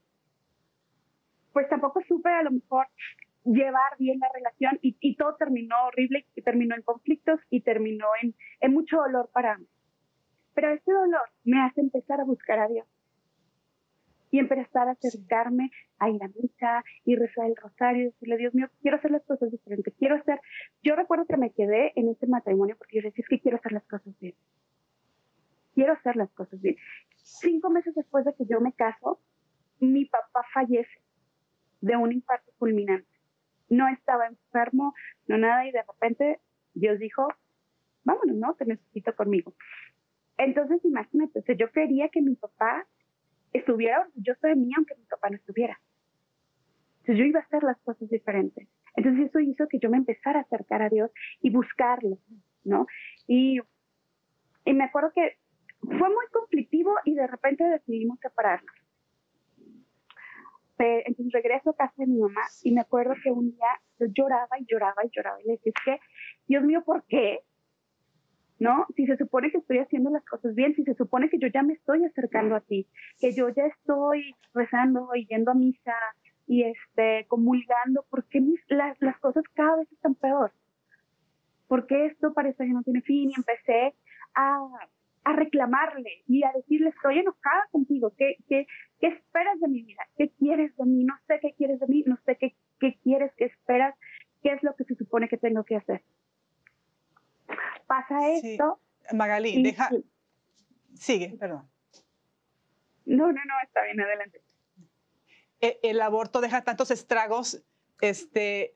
pues 1.53 1.69
tampoco 1.69 2.01
supe 2.09 2.29
a 2.29 2.43
lo 2.43 2.51
mejor 2.51 2.87
llevar 3.45 3.97
bien 3.97 4.19
la 4.19 4.27
relación 4.33 4.79
y, 4.81 5.15
todo 5.15 5.35
terminó 5.35 5.75
horrible 5.85 6.25
y 6.35 6.41
terminó 6.41 6.75
en 6.75 6.81
conflictos 6.81 7.39
y 7.49 7.61
terminó 7.61 8.07
en, 8.21 8.73
mucho 8.73 8.97
dolor 8.97 9.29
para 9.31 9.57
mí. 9.57 9.65
Pero 10.53 10.71
ese 10.71 10.91
dolor 10.91 11.29
me 11.45 11.63
hace 11.63 11.79
empezar 11.79 12.19
a 12.19 12.25
buscar 12.25 12.59
a 12.59 12.67
Dios 12.67 12.85
y 14.31 14.39
empezar 14.39 14.87
a 14.87 14.91
acercarme 14.91 15.71
a 15.99 16.09
ir 16.09 16.21
a 16.23 16.27
misa 16.27 16.83
y 17.05 17.15
rezar 17.15 17.45
el 17.47 17.55
rosario 17.55 18.01
y 18.01 18.05
decirle, 18.05 18.37
Dios 18.37 18.53
mío, 18.53 18.69
quiero 18.81 18.97
hacer 18.97 19.11
las 19.11 19.23
cosas 19.23 19.51
diferentes, 19.51 19.93
quiero 19.97 20.15
hacer, 20.15 20.39
yo 20.83 20.95
recuerdo 20.95 21.25
que 21.25 21.37
me 21.37 21.51
quedé 21.51 21.93
en 21.95 22.09
ese 22.09 22.27
matrimonio 22.27 22.75
porque 22.77 22.97
yo 22.97 23.03
decía, 23.03 23.23
es 23.23 23.29
que 23.29 23.39
quiero 23.39 23.57
hacer 23.57 23.71
las 23.71 23.85
cosas 23.85 24.13
bien, 24.19 24.35
quiero 25.73 25.93
hacer 25.93 26.15
las 26.15 26.31
cosas 26.31 26.61
bien. 26.61 26.75
Cinco 27.23 27.69
meses 27.69 27.93
después 27.95 28.25
de 28.25 28.33
que 28.33 28.45
yo 28.45 28.59
me 28.61 28.73
caso, 28.73 29.19
mi 29.79 30.05
papá 30.05 30.43
fallece 30.53 31.01
de 31.81 31.95
un 31.95 32.11
infarto 32.11 32.51
fulminante 32.57 33.17
no 33.69 33.87
estaba 33.89 34.27
enfermo, 34.27 34.93
no 35.27 35.37
nada, 35.37 35.67
y 35.67 35.71
de 35.71 35.83
repente 35.83 36.39
Dios 36.73 36.99
dijo, 36.99 37.27
vámonos, 38.03 38.35
¿no? 38.35 38.55
Te 38.55 38.65
necesito 38.65 39.15
conmigo. 39.15 39.53
Entonces, 40.37 40.83
imagínate, 40.85 41.41
yo 41.57 41.71
quería 41.71 42.09
que 42.09 42.21
mi 42.21 42.35
papá 42.35 42.87
estuviera 43.53 44.01
orgulloso 44.01 44.47
de 44.47 44.55
mí, 44.55 44.71
aunque 44.75 44.95
mi 44.95 45.05
papá 45.05 45.29
no 45.29 45.37
estuviera. 45.37 45.79
Entonces, 46.99 47.17
yo 47.17 47.25
iba 47.25 47.39
a 47.39 47.43
hacer 47.43 47.63
las 47.63 47.77
cosas 47.81 48.09
diferentes. 48.09 48.67
Entonces, 48.95 49.27
eso 49.27 49.39
hizo 49.39 49.67
que 49.67 49.79
yo 49.79 49.89
me 49.89 49.97
empezara 49.97 50.39
a 50.39 50.43
acercar 50.43 50.81
a 50.81 50.89
Dios 50.89 51.11
y 51.41 51.49
buscarlo, 51.49 52.17
¿no? 52.63 52.87
Y, 53.27 53.59
y 54.65 54.73
me 54.73 54.83
acuerdo 54.83 55.11
que 55.13 55.37
fue 55.81 56.09
muy 56.09 56.25
conflictivo 56.31 56.95
y 57.05 57.15
de 57.15 57.27
repente 57.27 57.63
decidimos 57.63 58.19
separarnos 58.19 58.75
entonces 60.79 61.33
regreso 61.33 61.71
a 61.71 61.75
casa 61.75 61.93
de 61.97 62.07
mi 62.07 62.19
mamá 62.19 62.41
y 62.63 62.71
me 62.71 62.81
acuerdo 62.81 63.15
que 63.23 63.31
un 63.31 63.51
día 63.51 63.67
yo 63.99 64.07
lloraba 64.13 64.59
y 64.59 64.65
lloraba 64.65 65.03
y 65.05 65.09
lloraba 65.11 65.41
y 65.41 65.47
le 65.47 65.53
decía, 65.53 65.71
es 65.75 65.83
que, 65.83 65.99
Dios 66.47 66.63
mío, 66.63 66.83
¿por 66.83 67.03
qué? 67.07 67.39
¿No? 68.59 68.87
Si 68.95 69.05
se 69.05 69.17
supone 69.17 69.51
que 69.51 69.59
estoy 69.59 69.77
haciendo 69.79 70.09
las 70.09 70.25
cosas 70.25 70.55
bien, 70.55 70.75
si 70.75 70.83
se 70.83 70.95
supone 70.95 71.29
que 71.29 71.37
yo 71.37 71.47
ya 71.47 71.61
me 71.61 71.73
estoy 71.73 72.03
acercando 72.05 72.55
a 72.55 72.61
ti, 72.61 72.87
que 73.19 73.33
yo 73.33 73.49
ya 73.49 73.65
estoy 73.67 74.35
rezando 74.53 75.09
y 75.15 75.27
yendo 75.27 75.51
a 75.51 75.53
misa 75.53 75.93
y 76.47 76.63
este, 76.63 77.25
comulgando, 77.27 78.03
¿por 78.09 78.25
qué 78.25 78.41
las, 78.69 78.99
las 78.99 79.19
cosas 79.19 79.43
cada 79.53 79.77
vez 79.77 79.91
están 79.91 80.15
peor? 80.15 80.51
¿Por 81.67 81.85
qué 81.85 82.07
esto 82.07 82.33
parece 82.33 82.65
que 82.65 82.73
no 82.73 82.81
tiene 82.81 83.01
fin? 83.01 83.29
Y 83.29 83.33
empecé 83.37 83.93
a 84.33 84.67
a 85.27 85.33
reclamarle 85.33 86.23
y 86.25 86.43
a 86.43 86.53
decirle, 86.55 86.89
estoy 86.89 87.19
enojada 87.19 87.67
contigo, 87.71 88.13
¿qué, 88.17 88.37
qué, 88.47 88.65
qué 89.01 89.07
esperas 89.07 89.59
de 89.59 89.67
mi 89.67 89.83
vida? 89.83 90.01
¿Qué 90.17 90.31
quieres 90.39 90.73
de 90.77 90.85
mí? 90.85 91.03
No 91.03 91.15
sé 91.27 91.39
qué 91.41 91.53
quieres 91.57 91.81
de 91.81 91.87
mí, 91.87 92.03
no 92.07 92.17
sé 92.25 92.37
qué, 92.37 92.55
qué 92.79 92.97
quieres, 93.03 93.33
qué 93.35 93.45
esperas, 93.45 93.93
qué 94.41 94.53
es 94.53 94.63
lo 94.63 94.73
que 94.75 94.85
se 94.85 94.95
supone 94.95 95.27
que 95.27 95.35
tengo 95.35 95.65
que 95.65 95.75
hacer. 95.75 96.01
Pasa 98.35 98.47
esto. 98.47 98.79
Magalí, 99.13 99.63
deja... 99.63 99.89
Sigue, 100.95 101.35
perdón. 101.39 101.69
No, 103.05 103.27
no, 103.27 103.31
no, 103.31 103.53
está 103.63 103.83
bien, 103.83 103.99
adelante. 104.01 104.41
E, 105.61 105.79
el, 105.83 106.01
aborto 106.01 106.41
deja 106.41 106.63
tantos 106.63 106.91
estragos, 106.91 107.63
este, 108.01 108.75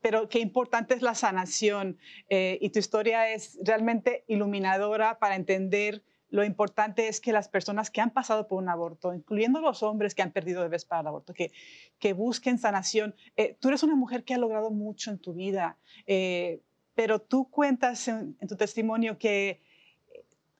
pero 0.00 0.28
qué 0.28 0.38
importante 0.38 0.94
es 0.94 1.02
la 1.02 1.14
sanación 1.14 1.98
eh, 2.28 2.58
y 2.60 2.70
tu 2.70 2.78
historia 2.78 3.30
es 3.30 3.58
realmente 3.62 4.24
iluminadora 4.28 5.18
para 5.18 5.36
entender 5.36 6.02
lo 6.28 6.44
importante 6.44 7.08
es 7.08 7.20
que 7.20 7.32
las 7.32 7.48
personas 7.48 7.90
que 7.90 8.00
han 8.00 8.10
pasado 8.10 8.48
por 8.48 8.62
un 8.62 8.68
aborto, 8.68 9.14
incluyendo 9.14 9.60
los 9.60 9.82
hombres 9.82 10.14
que 10.14 10.22
han 10.22 10.32
perdido 10.32 10.62
bebés 10.62 10.84
para 10.84 11.02
el 11.02 11.06
aborto, 11.06 11.32
que, 11.32 11.52
que 11.98 12.12
busquen 12.12 12.58
sanación. 12.58 13.14
Eh, 13.36 13.56
tú 13.60 13.68
eres 13.68 13.82
una 13.82 13.94
mujer 13.94 14.24
que 14.24 14.34
ha 14.34 14.38
logrado 14.38 14.70
mucho 14.70 15.10
en 15.10 15.18
tu 15.18 15.34
vida, 15.34 15.78
eh, 16.06 16.60
pero 16.96 17.20
tú 17.20 17.48
cuentas 17.48 18.08
en, 18.08 18.36
tu 18.48 18.56
testimonio 18.56 19.18
que 19.18 19.62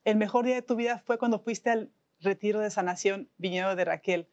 el 0.05 0.15
mejor 0.15 0.45
día 0.45 0.55
de 0.55 0.61
tu 0.61 0.77
vida 0.77 0.99
fue 0.99 1.17
cuando 1.17 1.39
fuiste 1.39 1.69
al 1.69 1.91
retiro 2.21 2.61
de 2.61 2.71
sanación 2.71 3.29
Viñedo 3.37 3.75
de 3.75 3.83
Raquel. 3.83 4.29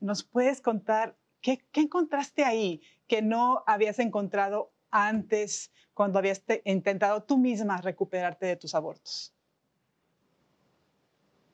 ¿Nos 0.00 0.24
puedes 0.24 0.62
contar 0.62 1.16
¿Qué, 1.44 1.60
encontraste 1.74 2.42
ahí 2.42 2.80
que 3.06 3.20
no 3.20 3.64
habías 3.66 3.98
encontrado 3.98 4.72
antes 4.90 5.70
cuando 5.92 6.18
habías 6.18 6.42
intentado 6.64 7.22
tú 7.22 7.36
misma 7.36 7.82
recuperarte 7.82 8.46
de 8.46 8.56
tus 8.56 8.74
abortos? 8.74 9.36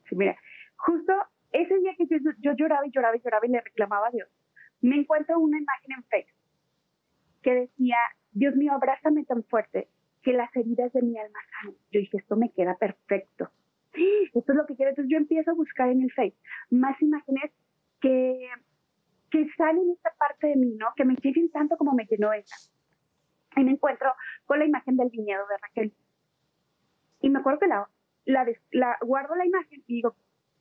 Sí, 0.09 0.15
mira, 0.15 0.39
justo 0.77 1.13
ese 1.51 1.77
día 1.81 1.97
que 1.99 2.07
yo, 2.07 2.53
lloraba 2.53 2.87
y 2.87 2.93
lloraba 2.93 3.17
y 3.17 3.21
lloraba 3.21 3.47
y 3.47 3.51
le 3.51 3.61
reclamaba 3.61 4.07
a 4.07 4.11
Dios, 4.13 4.29
me 4.81 4.95
encuentro 4.95 5.41
una 5.41 5.59
imagen 5.59 5.91
en 5.91 6.05
Facebook 6.05 6.41
que 7.43 7.55
decía, 7.55 7.97
Dios 8.33 8.55
mío, 8.57 8.73
abrázame 8.73 9.25
tan 9.25 9.43
fuerte 9.45 9.89
que 10.23 10.33
las 10.33 10.55
heridas 10.55 10.93
de 10.93 11.03
mi 11.03 11.19
alma 11.19 11.39
sanen. 11.51 11.77
Yo 11.91 12.01
dije, 12.01 12.19
esto 12.19 12.37
me 12.37 12.51
queda 12.51 12.77
perfecto. 12.77 13.51
Esto 14.35 14.53
es 14.53 14.57
lo 14.57 14.67
que 14.67 14.77
quiero. 14.77 14.91
Entonces 14.91 15.11
yo 15.11 15.19
empiezo 15.19 15.51
a 15.51 15.55
buscar 15.55 15.89
en 15.89 16.03
el 16.03 16.13
Facebook 16.13 16.41
más 16.71 17.01
imágenes 17.03 17.51
que 18.01 18.49
que 19.31 19.49
salen 19.57 19.91
esta 19.91 20.13
parte 20.19 20.49
de 20.49 20.57
mí, 20.57 20.75
¿no? 20.77 20.89
Que 20.97 21.05
me 21.05 21.15
lleguen 21.15 21.51
tanto 21.51 21.77
como 21.77 21.93
me 21.93 22.05
llenó 22.05 22.33
esa. 22.33 22.57
Y 23.57 23.65
me 23.65 23.73
encuentro 23.73 24.13
con 24.47 24.59
la 24.59 24.65
imagen 24.65 24.97
del 24.97 25.09
viñedo 25.09 25.47
de 25.47 25.57
Raquel. 25.59 25.93
Y 27.21 27.31
me 27.31 27.39
acuerdo 27.39 27.61
que 27.61 27.67
la, 27.69 27.89
la, 28.73 28.99
guardo 29.03 29.35
la 29.35 29.47
imagen 29.47 29.83
y 29.87 29.95
digo, 29.95 30.15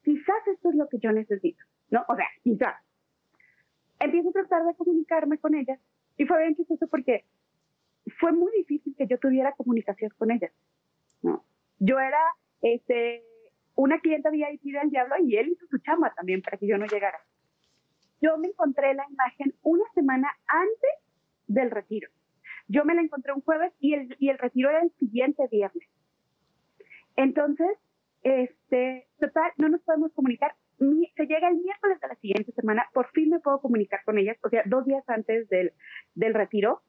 quizás 0.03 0.47
esto 0.47 0.69
es 0.69 0.75
lo 0.75 0.87
que 0.87 0.99
yo 0.99 1.11
necesito, 1.11 1.63
¿no? 1.89 2.05
O 2.07 2.15
sea, 2.15 2.27
quizás. 2.43 2.75
Empiezo 3.99 4.29
a 4.29 4.33
tratar 4.33 4.65
de 4.65 4.75
comunicarme 4.75 5.37
con 5.39 5.55
ellas 5.55 5.79
y 6.17 6.25
fue 6.25 6.39
bien 6.39 6.55
chistoso 6.55 6.87
porque 6.87 7.25
fue 8.19 8.31
muy 8.31 8.51
difícil 8.57 8.95
que 8.95 9.07
yo 9.07 9.17
tuviera 9.17 9.53
comunicación 9.53 10.11
con 10.17 10.31
ellas, 10.31 10.51
¿no? 11.21 11.43
Yo 11.79 11.99
era, 11.99 12.19
este, 12.61 13.23
una 13.75 13.99
clienta 13.99 14.29
VIP 14.29 14.63
del 14.63 14.89
diablo 14.89 15.15
y 15.23 15.37
él 15.37 15.49
hizo 15.49 15.65
su 15.67 15.77
chamba 15.79 16.13
también 16.13 16.41
para 16.41 16.57
que 16.57 16.67
yo 16.67 16.77
no 16.77 16.85
llegara 16.85 17.19
yo 18.21 18.37
me 18.37 18.47
encontré 18.47 18.93
la 18.93 19.05
imagen 19.09 19.53
una 19.63 19.85
semana 19.93 20.29
antes 20.47 21.13
del 21.47 21.71
retiro. 21.71 22.09
Yo 22.67 22.85
me 22.85 22.93
la 22.93 23.01
encontré 23.01 23.33
un 23.33 23.41
jueves 23.41 23.73
y 23.79 23.93
el, 23.93 24.15
y 24.19 24.29
el 24.29 24.37
retiro 24.37 24.69
era 24.69 24.81
el 24.81 24.91
siguiente 24.99 25.47
viernes. 25.51 25.87
Entonces, 27.15 27.67
este, 28.23 29.07
total, 29.19 29.51
no 29.57 29.69
nos 29.69 29.81
podemos 29.81 30.11
comunicar. 30.13 30.55
se 30.77 31.25
llega 31.25 31.49
el 31.49 31.57
miércoles 31.57 31.99
de 31.99 32.07
la 32.07 32.15
siguiente 32.15 32.51
semana, 32.51 32.85
por 32.93 33.09
fin 33.11 33.29
me 33.29 33.39
puedo 33.39 33.59
comunicar 33.61 34.03
con 34.05 34.17
ellas, 34.17 34.37
o 34.43 34.49
sea, 34.49 34.63
dos 34.65 34.85
días 34.85 35.03
antes 35.07 35.49
del, 35.49 35.73
del 36.15 36.33
retiro. 36.33 36.81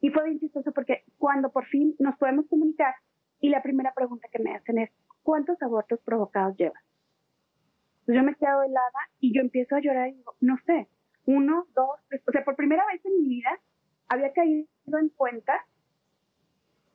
Y 0.00 0.10
fue 0.10 0.24
bien 0.24 0.40
chistoso 0.40 0.72
porque 0.72 1.04
cuando 1.18 1.50
por 1.50 1.66
fin 1.66 1.94
nos 1.98 2.16
podemos 2.16 2.46
comunicar, 2.46 2.94
y 3.40 3.48
la 3.48 3.62
primera 3.62 3.92
pregunta 3.92 4.28
que 4.30 4.38
me 4.38 4.54
hacen 4.54 4.78
es, 4.78 4.90
¿cuántos 5.22 5.60
abortos 5.62 6.00
provocados 6.04 6.56
llevas? 6.56 6.82
Entonces 8.00 8.16
yo 8.16 8.22
me 8.22 8.34
quedo 8.36 8.62
helada 8.62 9.10
y 9.20 9.34
yo 9.34 9.42
empiezo 9.42 9.76
a 9.76 9.80
llorar 9.80 10.08
y 10.08 10.14
digo, 10.14 10.34
no 10.40 10.56
sé, 10.64 10.88
uno, 11.26 11.66
dos, 11.74 12.00
tres. 12.08 12.22
O 12.26 12.32
sea, 12.32 12.44
por 12.44 12.56
primera 12.56 12.84
vez 12.86 13.04
en 13.04 13.20
mi 13.20 13.28
vida 13.28 13.50
había 14.08 14.32
caído 14.32 14.66
en 14.86 15.08
cuenta 15.10 15.54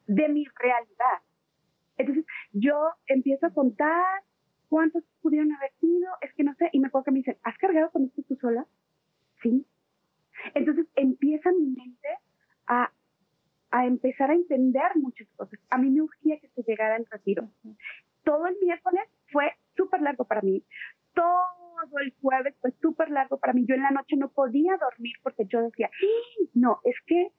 de 0.07 0.29
mi 0.29 0.45
realidad. 0.55 1.21
Entonces 1.97 2.25
yo 2.53 2.91
empiezo 3.07 3.47
a 3.47 3.53
contar 3.53 4.23
cuántos 4.69 5.03
pudieron 5.21 5.51
haber 5.53 5.71
sido, 5.79 6.09
es 6.21 6.33
que 6.33 6.43
no 6.43 6.53
sé, 6.55 6.69
y 6.71 6.79
me 6.79 6.87
acuerdo 6.87 7.05
que 7.05 7.11
me 7.11 7.19
dicen, 7.19 7.37
¿has 7.43 7.57
cargado 7.57 7.91
con 7.91 8.05
esto 8.05 8.21
tú 8.23 8.35
sola? 8.35 8.65
Sí. 9.41 9.65
Entonces 10.53 10.87
empieza 10.95 11.51
mi 11.51 11.67
mente 11.67 12.07
a, 12.67 12.91
a 13.71 13.85
empezar 13.85 14.31
a 14.31 14.35
entender 14.35 14.91
muchas 14.95 15.27
cosas. 15.35 15.59
A 15.69 15.77
mí 15.77 15.89
me 15.89 16.01
urgía 16.01 16.39
que 16.39 16.49
se 16.49 16.63
llegara 16.63 16.97
el 16.97 17.05
retiro. 17.05 17.49
Todo 18.23 18.47
el 18.47 18.57
miércoles 18.61 19.03
fue 19.31 19.53
súper 19.75 20.01
largo 20.01 20.25
para 20.25 20.41
mí 20.41 20.63
todo 21.17 21.99
el 21.99 22.13
jueves 22.21 22.55
fue 22.61 22.71
súper 22.79 23.09
largo 23.09 23.39
para 23.39 23.53
mí. 23.53 23.65
Yo 23.67 23.73
en 23.73 23.81
la 23.81 23.91
noche 23.91 24.15
no 24.15 24.29
podía 24.29 24.77
dormir 24.77 25.15
porque 25.23 25.45
yo 25.45 25.61
decía, 25.61 25.89
¡Ah! 25.91 26.43
no, 26.53 26.79
es 26.83 26.95
que 27.07 27.31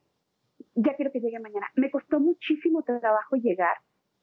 ya 0.74 0.94
quiero 0.94 1.12
que 1.12 1.20
llegue 1.20 1.38
mañana. 1.38 1.68
Me 1.76 1.90
costó 1.90 2.18
muchísimo 2.18 2.82
trabajo 2.82 3.36
llegar 3.36 3.76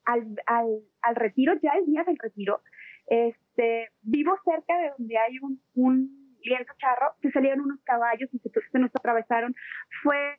al, 0.03 0.35
al, 0.45 0.81
al 1.01 1.15
retiro, 1.15 1.53
ya 1.61 1.71
el 1.71 1.85
día 1.85 2.03
del 2.03 2.17
retiro. 2.17 2.61
Este, 3.07 3.89
vivo 4.01 4.37
cerca 4.43 4.77
de 4.77 4.91
donde 4.97 5.17
hay 5.17 5.39
un, 5.41 5.61
un 5.75 6.37
lienzo 6.43 6.73
charro, 6.77 7.13
se 7.21 7.31
salieron 7.31 7.61
unos 7.61 7.79
caballos 7.83 8.29
y 8.33 8.39
se, 8.39 8.49
se 8.49 8.79
nos 8.79 8.91
atravesaron. 8.93 9.55
Fue 10.03 10.37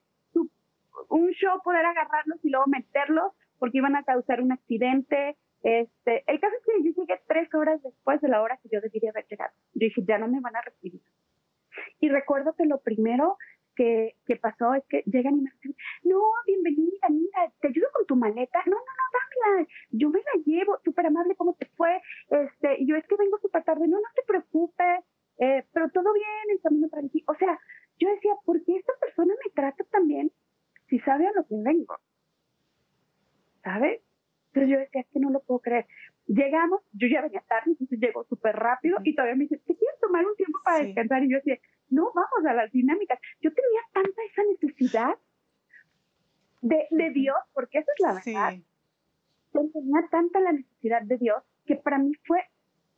un 1.09 1.31
show 1.33 1.61
poder 1.63 1.85
agarrarlos 1.85 2.45
y 2.45 2.51
luego 2.51 2.67
meterlos 2.67 3.33
porque 3.59 3.79
iban 3.79 3.97
a 3.97 4.05
causar 4.05 4.41
un 4.41 4.53
accidente. 4.53 5.37
Este, 5.63 6.25
el 6.27 6.41
caso 6.41 6.55
es 6.57 6.65
que 6.65 6.85
yo 6.85 6.93
llegué 6.95 7.21
tres 7.27 7.53
horas 7.55 7.83
después 7.83 8.21
de 8.21 8.29
la 8.29 8.43
hora 8.43 8.59
que 8.63 8.69
yo 8.71 8.81
debería 8.81 9.11
haber 9.11 9.27
llegado. 9.27 9.53
Yo 9.75 9.87
dije, 9.87 10.03
ya 10.07 10.19
no 10.19 10.29
me 10.29 10.41
van 10.41 10.57
a 10.57 10.63
recibir. 10.63 11.01
Y 12.01 12.09
recuerdo 12.09 12.55
que 12.55 12.67
lo 12.67 12.81
primero 12.81 13.37
que, 13.75 14.17
que 14.27 14.37
pasó 14.37 14.75
es 14.75 14.85
que 14.89 15.03
llegan 15.07 15.39
y 15.39 15.43
me 15.43 15.51
dicen, 15.51 15.77
no, 16.05 16.21
bienvenida, 16.47 17.09
mira, 17.11 17.53
te 17.61 17.69
ayudo 17.69 17.87
con 17.93 18.07
tu 18.07 18.17
maleta. 18.17 18.59
No, 18.67 18.77
no, 18.77 18.79
no, 18.79 19.53
dámela, 19.53 19.69
yo 19.91 20.09
me 20.09 20.21
la 20.21 20.43
llevo, 20.45 20.79
súper 20.85 21.07
amable, 21.07 21.37
¿cómo 21.37 21.55
te 21.55 21.67
fue? 21.77 22.01
Este, 22.31 22.81
y 22.81 22.87
yo 22.87 22.97
es 22.97 23.07
que 23.07 23.17
vengo 23.17 23.39
súper 23.39 23.65
tarde, 23.65 23.87
no, 23.87 23.99
no 23.99 24.09
te 24.15 24.23
preocupes, 24.23 25.05
eh, 25.39 25.65
pero 25.73 25.91
todo 25.91 26.13
bien, 26.13 26.57
estamos 26.57 26.91
para 26.91 27.07
ti. 27.09 27.23
O 27.27 27.35
sea, 27.35 27.59
yo 27.99 28.09
decía, 28.09 28.33
¿por 28.45 28.63
qué 28.65 28.77
esta 28.77 28.93
persona 29.01 29.35
me 29.45 29.51
trata 29.53 29.85
tan 29.85 30.09
bien 30.09 30.33
si 30.89 30.99
sabe 31.01 31.27
a 31.27 31.33
lo 31.33 31.47
que 31.47 31.55
vengo? 31.59 31.99
¿Sabes? 33.63 34.01
Entonces 34.49 34.71
yo 34.71 34.79
decía, 34.79 35.01
es 35.03 35.07
que 35.09 35.21
no 35.21 35.31
lo 35.31 35.41
puedo 35.41 35.61
creer. 35.61 35.87
Llegamos, 36.27 36.81
yo 36.93 37.09
ya 37.09 37.21
venía 37.21 37.43
tarde, 37.43 37.73
entonces 37.73 37.99
llegó 38.01 38.25
súper 38.25 38.57
rápido 38.57 38.99
y 39.05 39.15
todavía 39.15 39.37
me 39.37 39.45
dice, 39.45 39.59
¿te 39.59 39.77
quieres 39.77 40.01
tomar 40.01 40.25
un 40.25 40.35
tiempo 40.37 40.59
para 40.65 40.85
descansar? 40.85 41.23
Y 41.25 41.31
yo 41.31 41.37
decía, 41.37 41.59
no, 41.91 42.11
vamos 42.15 42.47
a 42.49 42.55
las 42.55 42.73
dinámicas. 42.73 43.21
Yo 43.41 43.53
tenía 43.53 43.81
tanta 43.93 44.23
esa 44.31 44.43
necesidad 44.45 45.15
de, 46.63 46.87
de 46.91 47.11
Dios, 47.11 47.37
porque 47.53 47.79
esa 47.79 47.93
es 47.93 48.01
la 48.01 48.15
verdad. 48.15 48.53
Sí. 48.55 48.65
Yo 49.55 49.71
tenía 49.73 50.09
tanta 50.11 50.41
la 50.41 50.53
necesidad 50.53 51.03
de 51.03 51.19
Dios 51.19 51.43
que 51.67 51.77
para 51.77 51.99
mí 51.99 52.13
fue 52.27 52.43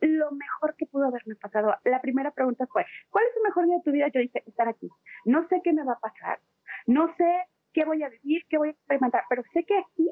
lo 0.01 0.31
mejor 0.31 0.77
que 0.77 0.87
pudo 0.87 1.07
haberme 1.07 1.35
pasado. 1.35 1.75
La 1.85 2.01
primera 2.01 2.31
pregunta 2.31 2.67
fue, 2.67 2.87
¿cuál 3.11 3.25
es 3.29 3.37
el 3.37 3.43
mejor 3.43 3.67
día 3.67 3.77
de 3.77 3.83
tu 3.83 3.93
vida? 3.93 4.09
Yo 4.09 4.21
dije, 4.21 4.43
estar 4.47 4.69
aquí. 4.69 4.89
No 5.25 5.47
sé 5.49 5.61
qué 5.65 5.73
me 5.73 5.85
va 5.85 5.95
a 5.95 6.01
pasar, 6.01 6.41
no 6.87 7.15
sé 7.17 7.49
qué 7.73 7.85
voy 7.85 8.03
a 8.03 8.09
vivir, 8.09 8.43
qué 8.49 8.59
voy 8.59 8.69
a 8.69 8.73
experimentar, 8.73 9.25
pero 9.29 9.43
sé 9.53 9.65
que 9.65 9.79
aquí 9.79 10.11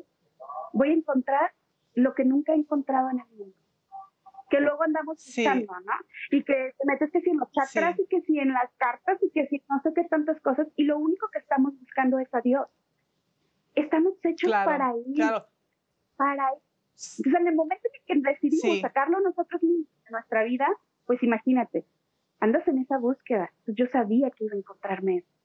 voy 0.73 0.90
a 0.90 0.95
encontrar 0.95 1.53
lo 1.95 2.14
que 2.14 2.25
nunca 2.25 2.53
he 2.53 2.57
encontrado 2.57 3.11
en 3.11 3.21
el 3.21 3.27
mundo. 3.37 3.57
Que 4.49 4.61
luego 4.61 4.85
andamos 4.85 5.16
buscando, 5.16 5.73
¿no? 5.81 5.92
Y 6.31 6.45
que 6.45 6.75
te 6.79 6.87
metes 6.87 7.11
que 7.11 7.21
si 7.21 7.31
en 7.31 7.38
los 7.38 7.51
chakras 7.51 7.99
y 7.99 8.07
que 8.07 8.21
si 8.23 8.38
en 8.38 8.53
las 8.53 8.71
cartas 8.77 9.19
y 9.21 9.31
que 9.31 9.49
si 9.49 9.62
no 9.69 9.81
sé 9.83 9.92
qué 9.95 10.05
tantas 10.05 10.40
cosas, 10.40 10.69
y 10.77 10.85
lo 10.85 10.99
único 10.99 11.29
que 11.33 11.40
estamos 11.40 11.77
buscando 11.81 12.19
es 12.21 12.33
a 12.33 12.40
Dios. 12.42 12.69
Estamos 13.75 14.14
hechos 14.23 14.51
para 14.51 14.97
ir. 14.97 15.16
Claro. 15.16 15.47
Para 16.16 16.53
ir. 16.55 16.62
Entonces, 17.19 17.40
en 17.40 17.49
el 17.49 17.55
momento 17.57 17.88
en 18.07 18.23
que 18.23 18.31
decidimos 18.31 18.81
sacarlo 18.81 19.21
nosotros 19.21 19.62
mismos 19.62 19.88
de 20.05 20.11
nuestra 20.12 20.45
vida, 20.45 20.66
pues 21.07 21.23
imagínate, 21.23 21.85
andas 22.40 22.66
en 22.69 22.79
esa 22.79 22.99
búsqueda. 22.99 23.51
Pues 23.64 23.77
yo 23.77 23.87
sabía 23.88 24.31
que 24.31 24.45
iba 24.45 24.55
a 24.55 24.59
encontrarme 24.59 25.19
eso. 25.19 25.36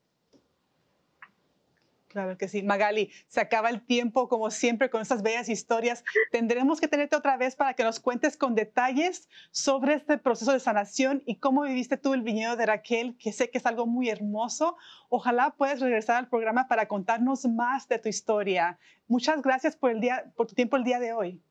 Claro 2.12 2.38
que 2.38 2.50
sí. 2.50 2.62
Magali, 2.62 3.10
se 3.28 3.40
acaba 3.40 3.70
el 3.70 3.82
tiempo 3.82 4.28
como 4.28 4.52
siempre 4.52 4.90
con 4.90 5.02
estas 5.02 5.24
bellas 5.24 5.48
historias. 5.48 6.04
Tendremos 6.30 6.82
que 6.82 6.90
tenerte 6.90 7.16
otra 7.16 7.38
vez 7.38 7.56
para 7.56 7.74
que 7.74 7.86
nos 7.86 8.02
cuentes 8.02 8.36
con 8.36 8.54
detalles 8.54 9.30
sobre 9.52 9.94
este 9.94 10.18
proceso 10.18 10.52
de 10.52 10.60
sanación 10.60 11.24
y 11.26 11.38
cómo 11.38 11.62
viviste 11.62 11.96
tú 11.96 12.14
el 12.14 12.22
viñedo 12.22 12.58
de 12.58 12.66
Raquel, 12.66 13.16
que 13.18 13.32
sé 13.32 13.50
que 13.50 13.60
es 13.60 13.66
algo 13.66 13.86
muy 13.88 14.10
hermoso. 14.10 14.76
Ojalá 15.08 15.52
puedas 15.52 15.80
regresar 15.80 16.18
al 16.18 16.28
programa 16.28 16.68
para 16.68 16.90
contarnos 16.90 17.46
más 17.46 17.88
de 17.88 17.98
tu 17.98 18.10
historia. 18.10 18.78
Muchas 19.08 19.42
gracias 19.42 19.78
por, 19.78 19.92
el 19.92 20.02
día, 20.02 20.34
por 20.36 20.48
tu 20.48 20.54
tiempo 20.54 20.76
el 20.76 20.84
día 20.84 21.00
de 21.00 21.14
hoy. 21.14 21.42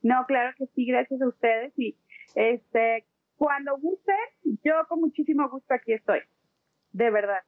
No, 0.00 0.24
claro 0.26 0.54
que 0.56 0.64
sí, 0.74 0.86
gracias 0.86 1.20
a 1.20 1.28
ustedes. 1.28 1.74
Y 1.76 1.98
este, 2.34 3.04
cuando 3.36 3.76
guste, 3.76 4.14
yo 4.64 4.72
con 4.88 5.00
muchísimo 5.00 5.50
gusto 5.50 5.74
aquí 5.74 5.92
estoy. 5.92 6.20
De 6.92 7.10
verdad. 7.10 7.42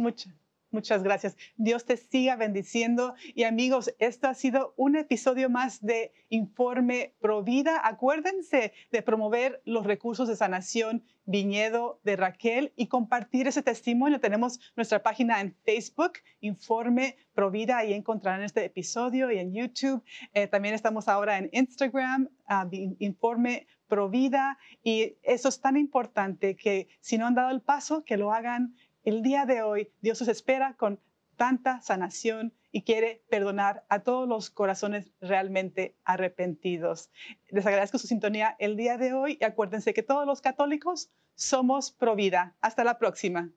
Muchas, 0.00 0.32
muchas 0.70 1.02
gracias. 1.02 1.36
Dios 1.58 1.84
te 1.84 1.98
siga 1.98 2.34
bendiciendo. 2.34 3.14
Y 3.34 3.42
amigos, 3.42 3.94
esto 3.98 4.28
ha 4.28 4.34
sido 4.34 4.72
un 4.78 4.96
episodio 4.96 5.50
más 5.50 5.82
de 5.82 6.10
Informe 6.30 7.12
Provida. 7.20 7.86
Acuérdense 7.86 8.72
de 8.90 9.02
promover 9.02 9.60
los 9.66 9.84
recursos 9.84 10.26
de 10.26 10.36
sanación 10.36 11.04
Viñedo 11.26 12.00
de 12.02 12.16
Raquel 12.16 12.72
y 12.76 12.86
compartir 12.86 13.46
ese 13.46 13.62
testimonio. 13.62 14.20
Tenemos 14.20 14.58
nuestra 14.74 15.02
página 15.02 15.42
en 15.42 15.54
Facebook, 15.66 16.12
Informe 16.40 17.18
Provida. 17.34 17.76
Ahí 17.76 17.92
encontrarán 17.92 18.42
este 18.42 18.64
episodio 18.64 19.30
y 19.30 19.38
en 19.38 19.52
YouTube. 19.52 20.02
Eh, 20.32 20.46
también 20.46 20.74
estamos 20.74 21.08
ahora 21.08 21.36
en 21.36 21.50
Instagram, 21.52 22.30
uh, 22.48 22.94
Informe 23.00 23.66
Provida. 23.86 24.56
Y 24.82 25.16
eso 25.22 25.50
es 25.50 25.60
tan 25.60 25.76
importante 25.76 26.56
que 26.56 26.88
si 27.00 27.18
no 27.18 27.26
han 27.26 27.34
dado 27.34 27.50
el 27.50 27.60
paso, 27.60 28.02
que 28.02 28.16
lo 28.16 28.32
hagan 28.32 28.74
el 29.04 29.22
día 29.22 29.46
de 29.46 29.62
hoy 29.62 29.92
Dios 30.00 30.20
os 30.22 30.28
espera 30.28 30.74
con 30.76 31.00
tanta 31.36 31.80
sanación 31.80 32.52
y 32.70 32.82
quiere 32.82 33.24
perdonar 33.30 33.84
a 33.88 34.00
todos 34.00 34.28
los 34.28 34.50
corazones 34.50 35.10
realmente 35.20 35.96
arrepentidos. 36.04 37.10
Les 37.48 37.64
agradezco 37.66 37.98
su 37.98 38.06
sintonía 38.06 38.56
el 38.58 38.76
día 38.76 38.98
de 38.98 39.14
hoy 39.14 39.38
y 39.40 39.44
acuérdense 39.44 39.94
que 39.94 40.02
todos 40.02 40.26
los 40.26 40.40
católicos 40.40 41.10
somos 41.34 41.90
pro 41.90 42.14
vida. 42.14 42.56
Hasta 42.60 42.84
la 42.84 42.98
próxima. 42.98 43.50